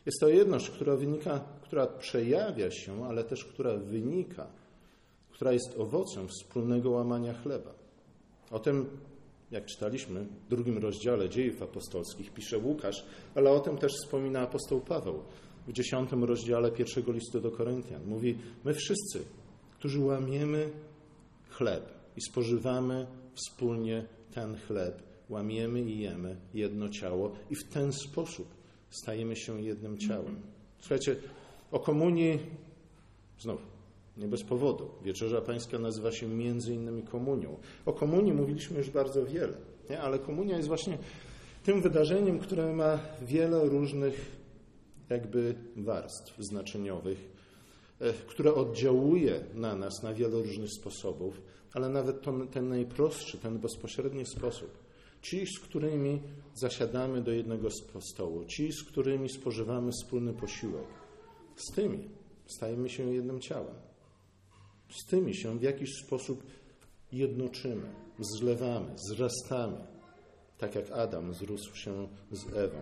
Jest 0.06 0.20
to 0.20 0.28
jedność, 0.28 0.70
która 0.70 0.96
wynika, 0.96 1.40
która 1.62 1.86
przejawia 1.86 2.70
się, 2.70 3.04
ale 3.04 3.24
też 3.24 3.44
która 3.44 3.76
wynika 3.76 4.46
która 5.38 5.52
jest 5.52 5.78
owocem 5.78 6.28
wspólnego 6.28 6.90
łamania 6.90 7.34
chleba. 7.34 7.74
O 8.50 8.58
tym, 8.58 8.86
jak 9.50 9.66
czytaliśmy 9.66 10.24
w 10.46 10.48
drugim 10.48 10.78
rozdziale 10.78 11.28
dziejów 11.28 11.62
apostolskich, 11.62 12.32
pisze 12.32 12.58
Łukasz, 12.58 13.04
ale 13.34 13.50
o 13.50 13.60
tym 13.60 13.78
też 13.78 13.92
wspomina 13.92 14.40
apostoł 14.40 14.80
Paweł 14.80 15.22
w 15.68 15.72
dziesiątym 15.72 16.24
rozdziale 16.24 16.70
pierwszego 16.72 17.12
listu 17.12 17.40
do 17.40 17.50
Koryntian. 17.50 18.04
Mówi, 18.06 18.38
my 18.64 18.74
wszyscy, 18.74 19.24
którzy 19.78 20.00
łamiemy 20.00 20.70
chleb 21.58 21.92
i 22.16 22.20
spożywamy 22.20 23.06
wspólnie 23.34 24.04
ten 24.34 24.56
chleb, 24.56 25.02
łamiemy 25.28 25.80
i 25.82 25.98
jemy 25.98 26.36
jedno 26.54 26.88
ciało 26.88 27.32
i 27.50 27.56
w 27.56 27.64
ten 27.64 27.92
sposób 27.92 28.48
stajemy 28.90 29.36
się 29.36 29.62
jednym 29.62 29.98
ciałem. 29.98 30.42
Słuchajcie, 30.78 31.16
o 31.70 31.80
komunii, 31.80 32.38
znów, 33.40 33.60
nie 34.16 34.28
bez 34.28 34.42
powodu. 34.42 34.90
Wieczerza 35.04 35.40
Pańska 35.40 35.78
nazywa 35.78 36.12
się 36.12 36.28
między 36.28 36.74
innymi 36.74 37.02
komunią. 37.02 37.56
O 37.86 37.92
komunii 37.92 38.32
mówiliśmy 38.32 38.78
już 38.78 38.90
bardzo 38.90 39.26
wiele, 39.26 39.56
nie? 39.90 40.00
ale 40.00 40.18
komunia 40.18 40.56
jest 40.56 40.68
właśnie 40.68 40.98
tym 41.64 41.82
wydarzeniem, 41.82 42.38
które 42.38 42.72
ma 42.72 42.98
wiele 43.22 43.64
różnych 43.64 44.36
jakby 45.10 45.54
warstw 45.76 46.38
znaczeniowych, 46.38 47.37
e, 48.00 48.12
które 48.12 48.54
oddziałuje 48.54 49.44
na 49.54 49.76
nas 49.76 50.02
na 50.02 50.14
wiele 50.14 50.42
różnych 50.42 50.70
sposobów, 50.72 51.40
ale 51.72 51.88
nawet 51.88 52.16
ten 52.50 52.68
najprostszy, 52.68 53.38
ten 53.38 53.58
bezpośredni 53.58 54.26
sposób. 54.26 54.70
Ci, 55.22 55.46
z 55.46 55.58
którymi 55.58 56.22
zasiadamy 56.54 57.22
do 57.22 57.32
jednego 57.32 57.68
stołu, 58.00 58.44
ci, 58.44 58.72
z 58.72 58.82
którymi 58.82 59.28
spożywamy 59.28 59.92
wspólny 59.92 60.32
posiłek, 60.32 60.86
z 61.56 61.74
tymi 61.74 62.08
stajemy 62.46 62.88
się 62.88 63.12
jednym 63.12 63.40
ciałem 63.40 63.88
z 64.90 65.06
tymi 65.06 65.34
się 65.34 65.58
w 65.58 65.62
jakiś 65.62 65.90
sposób 66.06 66.42
jednoczymy, 67.12 67.90
zlewamy, 68.18 68.94
zrastamy, 68.96 69.76
tak 70.58 70.74
jak 70.74 70.90
Adam 70.90 71.34
zrósł 71.34 71.76
się 71.76 72.08
z 72.32 72.56
Ewą. 72.56 72.78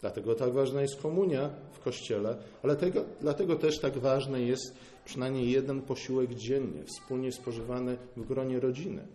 Dlatego 0.00 0.34
tak 0.34 0.52
ważna 0.52 0.82
jest 0.82 1.02
komunia 1.02 1.50
w 1.72 1.80
kościele, 1.80 2.36
ale 2.62 2.76
tego, 2.76 3.04
dlatego 3.20 3.56
też 3.56 3.78
tak 3.78 3.98
ważny 3.98 4.42
jest 4.42 4.74
przynajmniej 5.04 5.50
jeden 5.50 5.82
posiłek 5.82 6.34
dziennie, 6.34 6.84
wspólnie 6.84 7.32
spożywany 7.32 7.96
w 8.16 8.26
gronie 8.26 8.60
rodziny. 8.60 9.06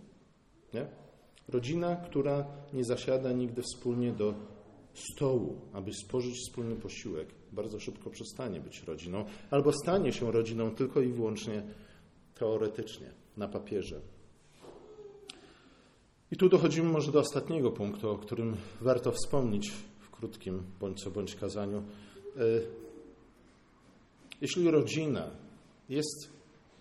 Nie? 0.74 0.88
Rodzina, 1.50 1.96
która 1.96 2.46
nie 2.74 2.84
zasiada 2.84 3.32
nigdy 3.32 3.62
wspólnie 3.62 4.12
do 4.12 4.34
stołu, 4.94 5.62
aby 5.74 5.94
spożyć 5.94 6.36
wspólny 6.36 6.76
posiłek, 6.76 7.28
bardzo 7.52 7.80
szybko 7.80 8.10
przestanie 8.10 8.60
być 8.60 8.84
rodziną, 8.84 9.26
albo 9.52 9.72
stanie 9.74 10.14
się 10.14 10.32
rodziną 10.32 10.76
tylko 10.76 11.02
i 11.02 11.12
wyłącznie 11.12 11.64
teoretycznie, 12.36 13.12
na 13.38 13.48
papierze. 13.48 14.02
I 16.32 16.38
tu 16.38 16.50
dochodzimy 16.50 16.90
może 16.90 17.12
do 17.12 17.20
ostatniego 17.20 17.72
punktu, 17.72 18.10
o 18.10 18.18
którym 18.18 18.56
warto 18.82 19.12
wspomnieć 19.12 19.72
krótkim 20.24 20.64
bądź 20.80 21.04
co 21.04 21.12
bądź 21.12 21.36
kazaniu. 21.36 21.78
E, 21.78 22.42
jeśli 24.42 24.72
rodzina 24.72 25.32
jest 25.90 26.30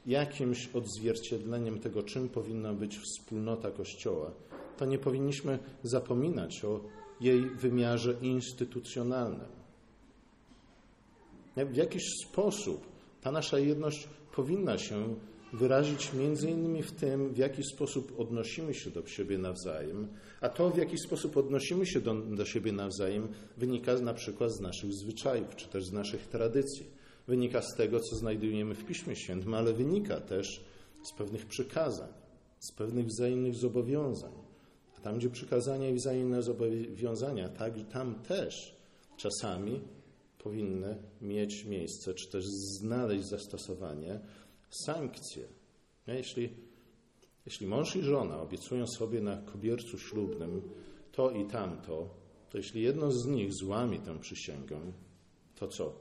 jakimś 0.07 0.68
odzwierciedleniem 0.74 1.78
tego, 1.78 2.02
czym 2.02 2.28
powinna 2.28 2.72
być 2.72 2.98
wspólnota 2.98 3.70
Kościoła, 3.70 4.31
to 4.76 4.87
nie 4.87 4.98
powinniśmy 4.98 5.59
zapominać 5.83 6.64
o 6.64 6.81
jej 7.20 7.50
wymiarze 7.50 8.14
instytucjonalnym. 8.22 9.48
W 11.57 11.76
jakiś 11.76 12.02
sposób 12.28 12.87
ta 13.22 13.33
nasza 13.33 13.59
jedność 13.59 14.09
powinna 14.35 14.78
się 14.78 15.14
wyrazić 15.52 16.12
między 16.12 16.50
innymi 16.50 16.82
w 16.82 16.92
tym, 16.92 17.34
w 17.34 17.38
jaki 17.38 17.62
sposób 17.64 18.20
odnosimy 18.20 18.74
się 18.74 18.90
do 18.90 19.06
siebie 19.06 19.38
nawzajem, 19.38 20.08
a 20.40 20.48
to, 20.48 20.70
w 20.70 20.78
jaki 20.78 20.98
sposób 20.98 21.36
odnosimy 21.36 21.86
się 21.86 22.00
do, 22.00 22.14
do 22.14 22.44
siebie 22.44 22.72
nawzajem, 22.72 23.28
wynika 23.56 23.94
na 23.98 24.14
przykład 24.14 24.52
z 24.52 24.60
naszych 24.60 24.92
zwyczajów, 24.92 25.56
czy 25.56 25.68
też 25.68 25.84
z 25.84 25.92
naszych 25.92 26.26
tradycji. 26.26 26.86
Wynika 27.26 27.62
z 27.62 27.76
tego, 27.76 28.00
co 28.00 28.16
znajdujemy 28.16 28.74
w 28.74 28.84
Piśmie 28.84 29.16
Świętym, 29.16 29.54
ale 29.54 29.72
wynika 29.72 30.20
też 30.20 30.64
z 31.02 31.12
pewnych 31.12 31.46
przykazań, 31.46 32.08
z 32.58 32.72
pewnych 32.72 33.06
wzajemnych 33.06 33.54
zobowiązań. 33.54 34.32
A 34.98 35.00
tam, 35.00 35.18
gdzie 35.18 35.30
przykazania 35.30 35.88
i 35.88 35.94
wzajemne 35.94 36.42
zobowiązania, 36.42 37.48
tak, 37.48 37.72
tam 37.92 38.14
też 38.14 38.76
czasami 39.16 39.80
powinny 40.38 40.96
mieć 41.20 41.64
miejsce, 41.64 42.14
czy 42.14 42.30
też 42.30 42.44
znaleźć 42.80 43.24
zastosowanie 43.24 44.20
sankcje. 44.87 45.48
Jeśli, 46.06 46.48
jeśli 47.46 47.66
mąż 47.66 47.96
i 47.96 48.02
żona 48.02 48.42
obiecują 48.42 48.87
sobie 48.87 49.20
na 49.20 49.37
kobiercu 49.37 49.98
ślubnym 49.98 50.62
to 51.12 51.30
i 51.30 51.46
tamto, 51.46 52.08
to 52.50 52.58
jeśli 52.58 52.82
jedno 52.82 53.12
z 53.12 53.26
nich 53.26 53.52
złamie 53.52 53.98
tę 53.98 54.18
przysięgę, 54.18 54.80
to 55.54 55.68
co? 55.68 55.92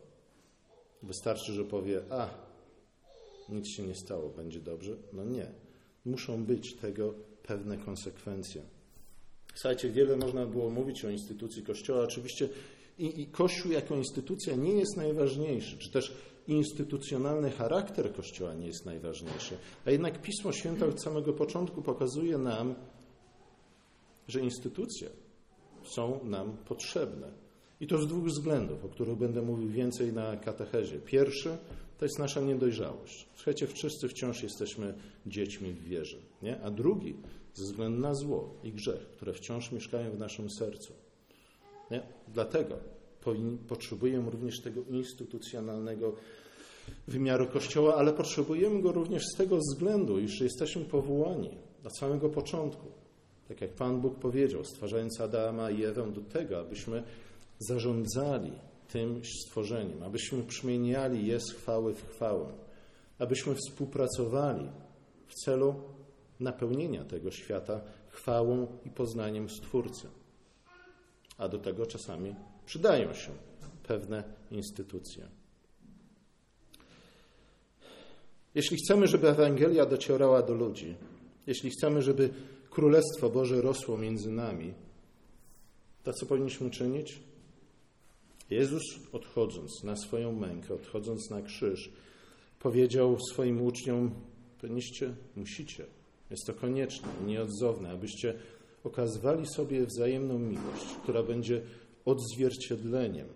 Wystarczy, 1.03 1.53
że 1.53 1.65
powie, 1.65 2.01
a, 2.10 2.29
nic 3.49 3.67
się 3.69 3.84
nie 3.84 3.95
stało, 3.95 4.29
będzie 4.29 4.60
dobrze? 4.60 4.97
No 5.13 5.23
nie. 5.23 5.51
Muszą 6.05 6.45
być 6.45 6.75
tego 6.75 7.13
pewne 7.43 7.77
konsekwencje. 7.77 8.62
Słuchajcie, 9.55 9.89
wiele 9.89 10.17
można 10.17 10.45
było 10.45 10.69
mówić 10.69 11.05
o 11.05 11.10
instytucji 11.10 11.63
Kościoła. 11.63 12.03
Oczywiście 12.03 12.49
i, 12.99 13.21
i 13.21 13.27
Kościół 13.27 13.71
jako 13.71 13.95
instytucja 13.95 14.55
nie 14.55 14.73
jest 14.73 14.97
najważniejszy, 14.97 15.77
czy 15.77 15.91
też 15.91 16.17
instytucjonalny 16.55 17.51
charakter 17.51 18.13
Kościoła 18.13 18.53
nie 18.53 18.67
jest 18.67 18.85
najważniejszy. 18.85 19.57
A 19.85 19.91
jednak 19.91 20.21
Pismo 20.21 20.51
Święte 20.51 20.85
od 20.85 21.01
samego 21.01 21.33
początku 21.33 21.81
pokazuje 21.81 22.37
nam, 22.37 22.75
że 24.27 24.39
instytucje 24.39 25.09
są 25.83 26.19
nam 26.23 26.57
potrzebne. 26.57 27.27
I 27.81 27.87
to 27.87 27.97
z 27.97 28.07
dwóch 28.07 28.25
względów, 28.25 28.85
o 28.85 28.89
których 28.89 29.15
będę 29.15 29.41
mówił 29.41 29.69
więcej 29.69 30.13
na 30.13 30.37
katechezie. 30.37 30.99
Pierwszy 30.99 31.57
to 31.97 32.05
jest 32.05 32.19
nasza 32.19 32.41
niedojrzałość. 32.41 33.27
Słuchajcie, 33.35 33.67
wszyscy 33.67 34.07
wciąż 34.07 34.43
jesteśmy 34.43 34.93
dziećmi 35.25 35.73
w 35.73 35.83
wierze. 35.83 36.17
Nie? 36.41 36.61
A 36.61 36.71
drugi 36.71 37.15
ze 37.53 37.63
względu 37.63 37.99
na 37.99 38.15
zło 38.15 38.55
i 38.63 38.71
grzech, 38.71 38.99
które 38.99 39.33
wciąż 39.33 39.71
mieszkają 39.71 40.11
w 40.11 40.19
naszym 40.19 40.49
sercu. 40.49 40.93
Nie? 41.91 42.03
Dlatego 42.27 42.77
potrzebujemy 43.67 44.31
również 44.31 44.61
tego 44.61 44.81
instytucjonalnego 44.89 46.15
wymiaru 47.08 47.47
Kościoła, 47.47 47.95
ale 47.95 48.13
potrzebujemy 48.13 48.82
go 48.82 48.91
również 48.91 49.23
z 49.34 49.38
tego 49.38 49.58
względu, 49.58 50.19
iż 50.19 50.41
jesteśmy 50.41 50.86
powołani 50.86 51.58
od 51.86 51.97
samego 51.97 52.30
początku, 52.30 52.88
tak 53.47 53.62
jak 53.62 53.73
Pan 53.73 54.01
Bóg 54.01 54.19
powiedział, 54.19 54.63
stwarzając 54.63 55.21
Adama 55.21 55.71
i 55.71 55.84
Ewę 55.84 56.12
do 56.12 56.21
tego, 56.21 56.60
abyśmy 56.60 57.04
zarządzali 57.60 58.51
tym 58.88 59.21
stworzeniem, 59.25 60.04
abyśmy 60.04 60.43
przemieniali 60.43 61.27
je 61.27 61.39
z 61.39 61.51
chwały 61.51 61.93
w 61.93 62.10
chwałę, 62.10 62.45
abyśmy 63.19 63.56
współpracowali 63.56 64.69
w 65.27 65.34
celu 65.34 65.75
napełnienia 66.39 67.06
tego 67.06 67.32
świata 67.32 67.82
chwałą 68.10 68.67
i 68.86 68.89
poznaniem 68.89 69.49
Stwórcy. 69.49 70.08
A 71.38 71.47
do 71.47 71.60
tego 71.60 71.86
czasami 71.86 72.36
przydają 72.65 73.13
się 73.13 73.32
pewne 73.84 74.23
instytucje. 74.51 75.40
Jeśli 78.55 78.77
chcemy, 78.77 79.07
żeby 79.07 79.29
Ewangelia 79.29 79.85
docierała 79.85 80.41
do 80.41 80.53
ludzi, 80.53 80.95
jeśli 81.47 81.69
chcemy, 81.69 82.01
żeby 82.01 82.29
Królestwo 82.69 83.29
Boże 83.29 83.61
rosło 83.61 83.97
między 83.97 84.31
nami, 84.31 84.73
to 86.03 86.13
co 86.13 86.25
powinniśmy 86.25 86.69
czynić? 86.69 87.19
Jezus, 88.49 88.83
odchodząc 89.11 89.83
na 89.83 89.95
swoją 89.95 90.31
mękę, 90.31 90.73
odchodząc 90.73 91.29
na 91.29 91.41
krzyż, 91.41 91.91
powiedział 92.59 93.17
swoim 93.31 93.61
uczniom: 93.61 94.11
Powinniście, 94.61 95.13
musicie, 95.35 95.85
jest 96.29 96.45
to 96.47 96.53
konieczne, 96.53 97.07
nieodzowne, 97.25 97.91
abyście 97.91 98.33
okazywali 98.83 99.47
sobie 99.47 99.85
wzajemną 99.85 100.39
miłość, 100.39 100.85
która 101.03 101.23
będzie 101.23 101.61
odzwierciedleniem, 102.05 103.27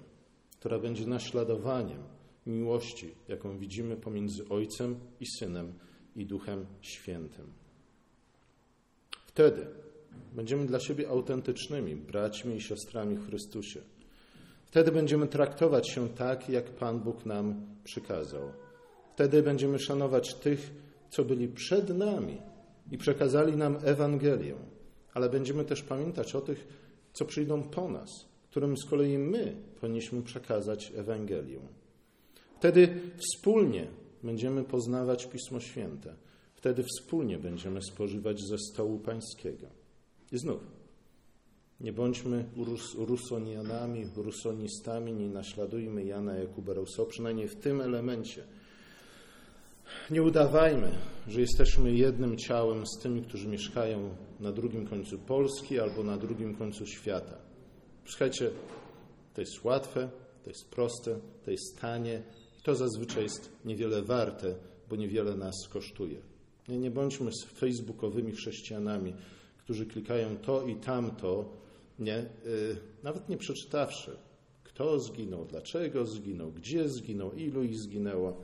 która 0.59 0.79
będzie 0.79 1.07
naśladowaniem 1.07 2.14
miłości, 2.45 3.15
jaką 3.27 3.57
widzimy 3.57 3.95
pomiędzy 3.95 4.49
Ojcem 4.49 4.99
i 5.19 5.25
Synem 5.39 5.73
i 6.15 6.25
Duchem 6.25 6.65
Świętym. 6.81 7.53
Wtedy 9.27 9.67
będziemy 10.33 10.65
dla 10.65 10.79
siebie 10.79 11.09
autentycznymi 11.09 11.95
braćmi 11.95 12.55
i 12.55 12.61
siostrami 12.61 13.15
w 13.15 13.27
Chrystusie. 13.27 13.81
Wtedy 14.65 14.91
będziemy 14.91 15.27
traktować 15.27 15.89
się 15.89 16.09
tak, 16.09 16.49
jak 16.49 16.65
Pan 16.65 16.99
Bóg 16.99 17.25
nam 17.25 17.65
przykazał. 17.83 18.51
Wtedy 19.13 19.43
będziemy 19.43 19.79
szanować 19.79 20.33
tych, 20.33 20.71
co 21.09 21.25
byli 21.25 21.47
przed 21.47 21.89
nami 21.89 22.37
i 22.91 22.97
przekazali 22.97 23.57
nam 23.57 23.77
Ewangelię, 23.83 24.55
ale 25.13 25.29
będziemy 25.29 25.65
też 25.65 25.83
pamiętać 25.83 26.35
o 26.35 26.41
tych, 26.41 26.67
co 27.13 27.25
przyjdą 27.25 27.63
po 27.63 27.89
nas, 27.89 28.09
którym 28.49 28.77
z 28.77 28.85
kolei 28.85 29.17
my 29.17 29.55
powinniśmy 29.81 30.21
przekazać 30.21 30.91
Ewangelię. 30.95 31.59
Wtedy 32.59 33.01
wspólnie 33.17 33.87
będziemy 34.23 34.63
poznawać 34.63 35.25
Pismo 35.25 35.59
Święte. 35.59 36.15
Wtedy 36.55 36.83
wspólnie 36.83 37.37
będziemy 37.37 37.81
spożywać 37.81 38.41
ze 38.41 38.57
stołu 38.57 38.99
Pańskiego. 38.99 39.67
I 40.31 40.37
znów, 40.37 40.61
nie 41.79 41.93
bądźmy 41.93 42.45
rus, 42.57 42.95
rusonianami, 42.97 44.05
rusonistami, 44.15 45.13
nie 45.13 45.29
naśladujmy 45.29 46.05
Jana 46.05 46.35
Jakuba 46.35 46.73
Rousseau, 46.73 47.05
przynajmniej 47.05 47.47
w 47.47 47.55
tym 47.55 47.81
elemencie. 47.81 48.43
Nie 50.11 50.23
udawajmy, 50.23 50.91
że 51.27 51.41
jesteśmy 51.41 51.93
jednym 51.93 52.37
ciałem 52.37 52.87
z 52.87 52.99
tymi, 53.03 53.21
którzy 53.21 53.47
mieszkają 53.47 54.15
na 54.39 54.51
drugim 54.51 54.87
końcu 54.87 55.19
Polski 55.19 55.79
albo 55.79 56.03
na 56.03 56.17
drugim 56.17 56.55
końcu 56.55 56.85
świata. 56.85 57.37
Słuchajcie, 58.05 58.51
to 59.33 59.41
jest 59.41 59.63
łatwe, 59.63 60.09
to 60.43 60.49
jest 60.49 60.69
proste, 60.69 61.19
to 61.45 61.51
jest 61.51 61.79
tanie, 61.81 62.23
to 62.65 62.75
zazwyczaj 62.75 63.23
jest 63.23 63.51
niewiele 63.65 64.01
warte, 64.01 64.55
bo 64.89 64.95
niewiele 64.95 65.35
nas 65.35 65.55
kosztuje. 65.69 66.21
Nie, 66.67 66.77
nie 66.77 66.91
bądźmy 66.91 67.31
facebookowymi 67.53 68.31
chrześcijanami, 68.31 69.13
którzy 69.57 69.85
klikają 69.85 70.37
to 70.37 70.67
i 70.67 70.75
tamto, 70.75 71.49
nie, 71.99 72.25
yy, 72.45 72.77
nawet 73.03 73.29
nie 73.29 73.37
przeczytawszy, 73.37 74.17
kto 74.63 74.99
zginął, 74.99 75.45
dlaczego 75.45 76.05
zginął, 76.05 76.51
gdzie 76.51 76.89
zginął, 76.89 77.31
ilu 77.31 77.63
ich 77.63 77.77
zginęło. 77.77 78.37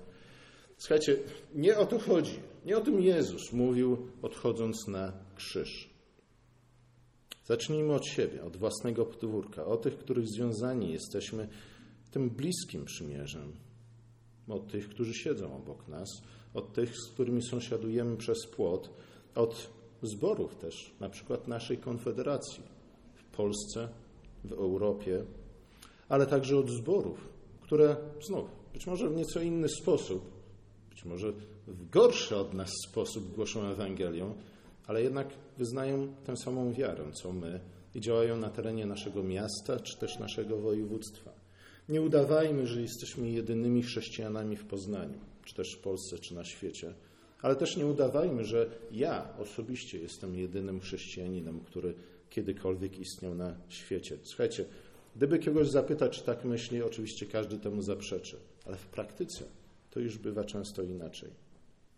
Słuchajcie, 0.77 1.17
nie 1.55 1.77
o 1.77 1.85
to 1.85 1.99
chodzi. 1.99 2.39
Nie 2.65 2.77
o 2.77 2.81
tym 2.81 3.01
Jezus 3.01 3.53
mówił, 3.53 4.07
odchodząc 4.21 4.87
na 4.87 5.13
krzyż. 5.35 5.89
Zacznijmy 7.45 7.93
od 7.93 8.05
siebie, 8.07 8.43
od 8.43 8.57
własnego 8.57 9.05
podwórka, 9.05 9.65
o 9.65 9.77
tych, 9.77 9.97
których 9.97 10.27
związani 10.27 10.91
jesteśmy 10.91 11.47
tym 12.11 12.29
bliskim 12.29 12.85
przymierzem, 12.85 13.53
od 14.51 14.67
tych, 14.67 14.89
którzy 14.89 15.13
siedzą 15.13 15.55
obok 15.55 15.87
nas, 15.87 16.09
od 16.53 16.73
tych, 16.73 16.97
z 16.97 17.11
którymi 17.13 17.43
sąsiadujemy 17.43 18.17
przez 18.17 18.47
płot, 18.47 18.89
od 19.35 19.69
zborów 20.01 20.55
też, 20.55 20.91
na 20.99 21.09
przykład 21.09 21.47
naszej 21.47 21.77
konfederacji 21.77 22.63
w 23.13 23.23
Polsce, 23.23 23.89
w 24.43 24.51
Europie, 24.51 25.23
ale 26.09 26.27
także 26.27 26.57
od 26.57 26.69
zborów, 26.69 27.29
które 27.61 27.95
znów, 28.27 28.49
być 28.73 28.87
może 28.87 29.09
w 29.09 29.15
nieco 29.15 29.41
inny 29.41 29.69
sposób, 29.69 30.31
być 30.89 31.05
może 31.05 31.31
w 31.67 31.89
gorszy 31.89 32.35
od 32.35 32.53
nas 32.53 32.69
sposób 32.87 33.35
głoszą 33.35 33.65
Ewangelię, 33.65 34.33
ale 34.87 35.03
jednak 35.03 35.27
wyznają 35.57 36.13
tę 36.25 36.37
samą 36.37 36.73
wiarę, 36.73 37.03
co 37.13 37.31
my 37.31 37.59
i 37.95 38.01
działają 38.01 38.37
na 38.37 38.49
terenie 38.49 38.85
naszego 38.85 39.23
miasta 39.23 39.79
czy 39.79 39.97
też 39.97 40.19
naszego 40.19 40.57
województwa. 40.57 41.30
Nie 41.91 42.01
udawajmy, 42.01 42.67
że 42.67 42.81
jesteśmy 42.81 43.29
jedynymi 43.29 43.83
chrześcijanami 43.83 44.55
w 44.55 44.65
Poznaniu, 44.65 45.19
czy 45.45 45.55
też 45.55 45.75
w 45.75 45.79
Polsce, 45.79 46.19
czy 46.19 46.35
na 46.35 46.43
świecie, 46.43 46.93
ale 47.41 47.55
też 47.55 47.77
nie 47.77 47.85
udawajmy, 47.85 48.45
że 48.45 48.69
ja 48.91 49.37
osobiście 49.37 49.99
jestem 49.99 50.35
jedynym 50.35 50.79
chrześcijaninem, 50.79 51.59
który 51.59 51.93
kiedykolwiek 52.29 52.99
istniał 52.99 53.35
na 53.35 53.55
świecie. 53.69 54.17
Słuchajcie, 54.23 54.65
gdyby 55.15 55.39
kogoś 55.39 55.69
zapytać, 55.69 56.17
czy 56.17 56.23
tak 56.23 56.45
myśli, 56.45 56.81
oczywiście 56.81 57.25
każdy 57.25 57.57
temu 57.57 57.81
zaprzeczy, 57.81 58.37
ale 58.65 58.77
w 58.77 58.85
praktyce 58.85 59.43
to 59.89 59.99
już 59.99 60.17
bywa 60.17 60.43
często 60.43 60.83
inaczej. 60.83 61.29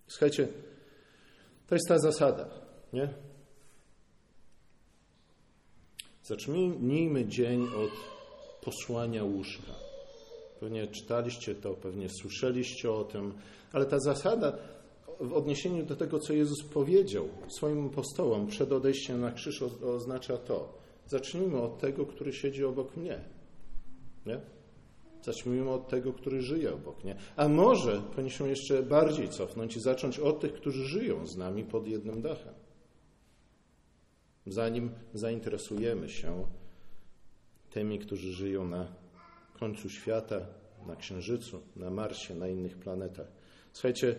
Słuchajcie, 0.07 0.47
to 1.67 1.75
jest 1.75 1.87
ta 1.87 1.99
zasada, 1.99 2.49
nie? 2.93 3.09
Zacznijmy 6.23 7.25
dzień 7.25 7.61
od 7.61 8.12
posłania 8.65 9.23
łóżka. 9.23 9.73
Pewnie 10.59 10.87
czytaliście 10.87 11.55
to, 11.55 11.73
pewnie 11.73 12.09
słyszeliście 12.09 12.91
o 12.91 13.03
tym, 13.03 13.33
ale 13.73 13.85
ta 13.85 13.99
zasada 13.99 14.57
w 15.19 15.33
odniesieniu 15.33 15.85
do 15.85 15.95
tego, 15.95 16.19
co 16.19 16.33
Jezus 16.33 16.63
powiedział 16.63 17.29
swoim 17.47 17.87
apostołom 17.87 18.47
przed 18.47 18.71
odejściem 18.71 19.21
na 19.21 19.31
krzyż, 19.31 19.61
oznacza 19.81 20.37
to. 20.37 20.77
Zacznijmy 21.07 21.61
od 21.61 21.79
tego, 21.79 22.05
który 22.05 22.33
siedzi 22.33 22.65
obok 22.65 22.97
mnie. 22.97 23.19
Nie? 24.25 24.39
Zacznijmy 25.23 25.69
od 25.69 25.87
tego, 25.87 26.13
który 26.13 26.41
żyje 26.41 26.73
obok 26.73 27.03
nie. 27.03 27.15
A 27.35 27.47
może 27.47 28.01
powinniśmy 28.01 28.49
jeszcze 28.49 28.83
bardziej 28.83 29.29
cofnąć 29.29 29.75
i 29.75 29.79
zacząć 29.79 30.19
od 30.19 30.39
tych, 30.39 30.53
którzy 30.53 30.85
żyją 30.85 31.27
z 31.27 31.37
nami 31.37 31.63
pod 31.63 31.87
jednym 31.87 32.21
dachem. 32.21 32.53
Zanim 34.45 34.91
zainteresujemy 35.13 36.09
się 36.09 36.45
tymi, 37.73 37.99
którzy 37.99 38.33
żyją 38.33 38.67
na 38.67 38.87
końcu 39.59 39.89
świata, 39.89 40.39
na 40.87 40.95
Księżycu, 40.95 41.61
na 41.75 41.89
Marsie, 41.89 42.35
na 42.35 42.47
innych 42.47 42.77
planetach. 42.77 43.27
Słuchajcie, 43.73 44.15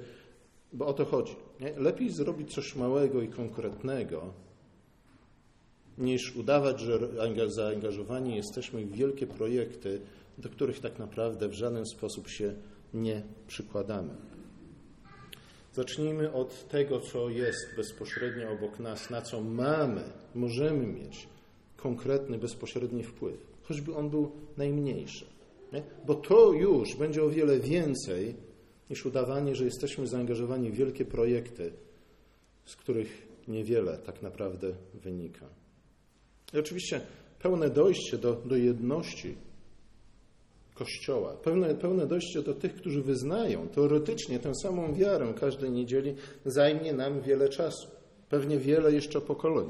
bo 0.73 0.87
o 0.87 0.93
to 0.93 1.05
chodzi. 1.05 1.37
Nie? 1.61 1.73
Lepiej 1.73 2.11
zrobić 2.11 2.55
coś 2.55 2.77
małego 2.77 3.23
i 3.23 3.29
konkretnego, 3.29 4.33
niż 5.99 6.37
udawać, 6.37 6.81
że 6.81 6.99
zaangażowani 7.49 8.37
jesteśmy 8.37 8.85
w 8.87 8.93
wielkie 8.93 9.27
projekty, 9.27 10.01
do 10.39 10.49
których 10.49 10.81
tak 10.81 10.99
naprawdę 10.99 11.49
w 11.49 11.53
żaden 11.53 11.87
sposób 11.87 12.29
się 12.29 12.55
nie 12.95 13.23
przykładamy. 13.47 14.15
Zacznijmy 15.73 16.33
od 16.33 16.69
tego, 16.69 17.01
co 17.01 17.29
jest 17.29 17.77
bezpośrednio 17.77 18.51
obok 18.51 18.79
nas, 18.79 19.11
na 19.11 19.23
co 19.23 19.41
mamy, 19.41 20.03
możemy 20.35 20.87
mieć 20.87 21.29
konkretny, 21.85 22.39
bezpośredni 22.39 23.03
wpływ, 23.03 23.47
choćby 23.63 23.95
on 23.95 24.11
był 24.11 24.31
najmniejszy. 24.57 25.27
Nie? 25.73 25.83
Bo 26.07 26.15
to 26.15 26.53
już 26.53 26.97
będzie 26.97 27.25
o 27.25 27.31
wiele 27.31 27.61
więcej 27.61 28.35
niż 28.91 29.07
udawanie, 29.07 29.55
że 29.55 29.65
jesteśmy 29.65 30.07
zaangażowani 30.07 30.71
w 30.71 30.75
wielkie 30.75 31.05
projekty, 31.05 31.73
z 32.65 32.77
których 32.77 33.29
niewiele 33.49 33.99
tak 33.99 34.23
naprawdę 34.23 34.73
wynika. 34.95 35.47
I 36.55 36.59
oczywiście 36.59 37.01
pełne 37.39 37.71
dojście 37.71 38.19
do, 38.19 38.33
do 38.33 38.57
jedności 38.57 39.35
Kościoła, 40.75 41.33
pełne, 41.33 41.75
pełne 41.75 42.07
dojście 42.07 42.43
do 42.43 42.55
tych, 42.55 42.75
którzy 42.75 43.03
wyznają 43.03 43.69
teoretycznie 43.69 44.39
tę 44.39 44.55
samą 44.63 44.95
wiarę 44.95 45.35
każdej 45.41 45.71
niedzieli, 45.71 46.15
zajmie 46.45 46.93
nam 46.93 47.21
wiele 47.21 47.49
czasu. 47.49 47.89
Pewnie 48.29 48.59
wiele 48.59 48.93
jeszcze 48.93 49.21
pokoleń. 49.21 49.69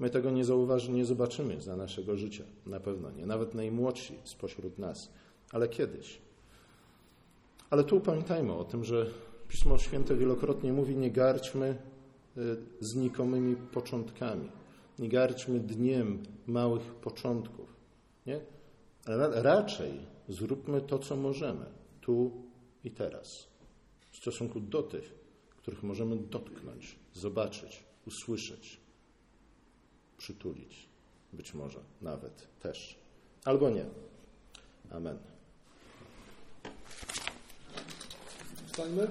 My 0.00 0.10
tego 0.10 0.30
nie 0.30 0.44
zauważymy, 0.44 0.96
nie 0.96 1.04
zobaczymy 1.04 1.60
za 1.60 1.76
naszego 1.76 2.16
życia. 2.16 2.44
Na 2.66 2.80
pewno 2.80 3.10
nie. 3.10 3.26
Nawet 3.26 3.54
najmłodsi 3.54 4.14
spośród 4.24 4.78
nas. 4.78 5.10
Ale 5.52 5.68
kiedyś. 5.68 6.18
Ale 7.70 7.84
tu 7.84 8.00
pamiętajmy 8.00 8.52
o 8.52 8.64
tym, 8.64 8.84
że 8.84 9.06
Pismo 9.48 9.78
Święte 9.78 10.16
wielokrotnie 10.16 10.72
mówi: 10.72 10.96
nie 10.96 11.10
gardźmy 11.10 11.76
y, 12.36 12.40
znikomymi 12.80 13.56
początkami. 13.56 14.48
Nie 14.98 15.08
garćmy 15.08 15.60
dniem 15.60 16.22
małych 16.46 16.82
początków. 16.82 17.76
Nie? 18.26 18.40
Ra- 19.06 19.42
raczej 19.42 20.00
zróbmy 20.28 20.80
to, 20.80 20.98
co 20.98 21.16
możemy, 21.16 21.66
tu 22.00 22.30
i 22.84 22.90
teraz, 22.90 23.46
w 24.10 24.16
stosunku 24.16 24.60
do 24.60 24.82
tych, 24.82 25.14
których 25.56 25.82
możemy 25.82 26.16
dotknąć, 26.16 26.96
zobaczyć, 27.14 27.84
usłyszeć, 28.06 28.79
przytulić, 30.20 30.88
być 31.32 31.54
może 31.54 31.80
nawet 32.02 32.46
też, 32.62 32.98
albo 33.44 33.70
nie. 33.70 33.84
Amen. 34.90 35.18
Wstańmy. 38.66 39.08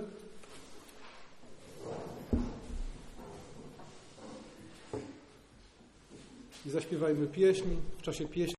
I 6.66 6.70
zaśpiewajmy 6.70 7.28
pieśń. 7.28 7.68
W 7.98 8.02
czasie 8.02 8.28
pieśni 8.28 8.56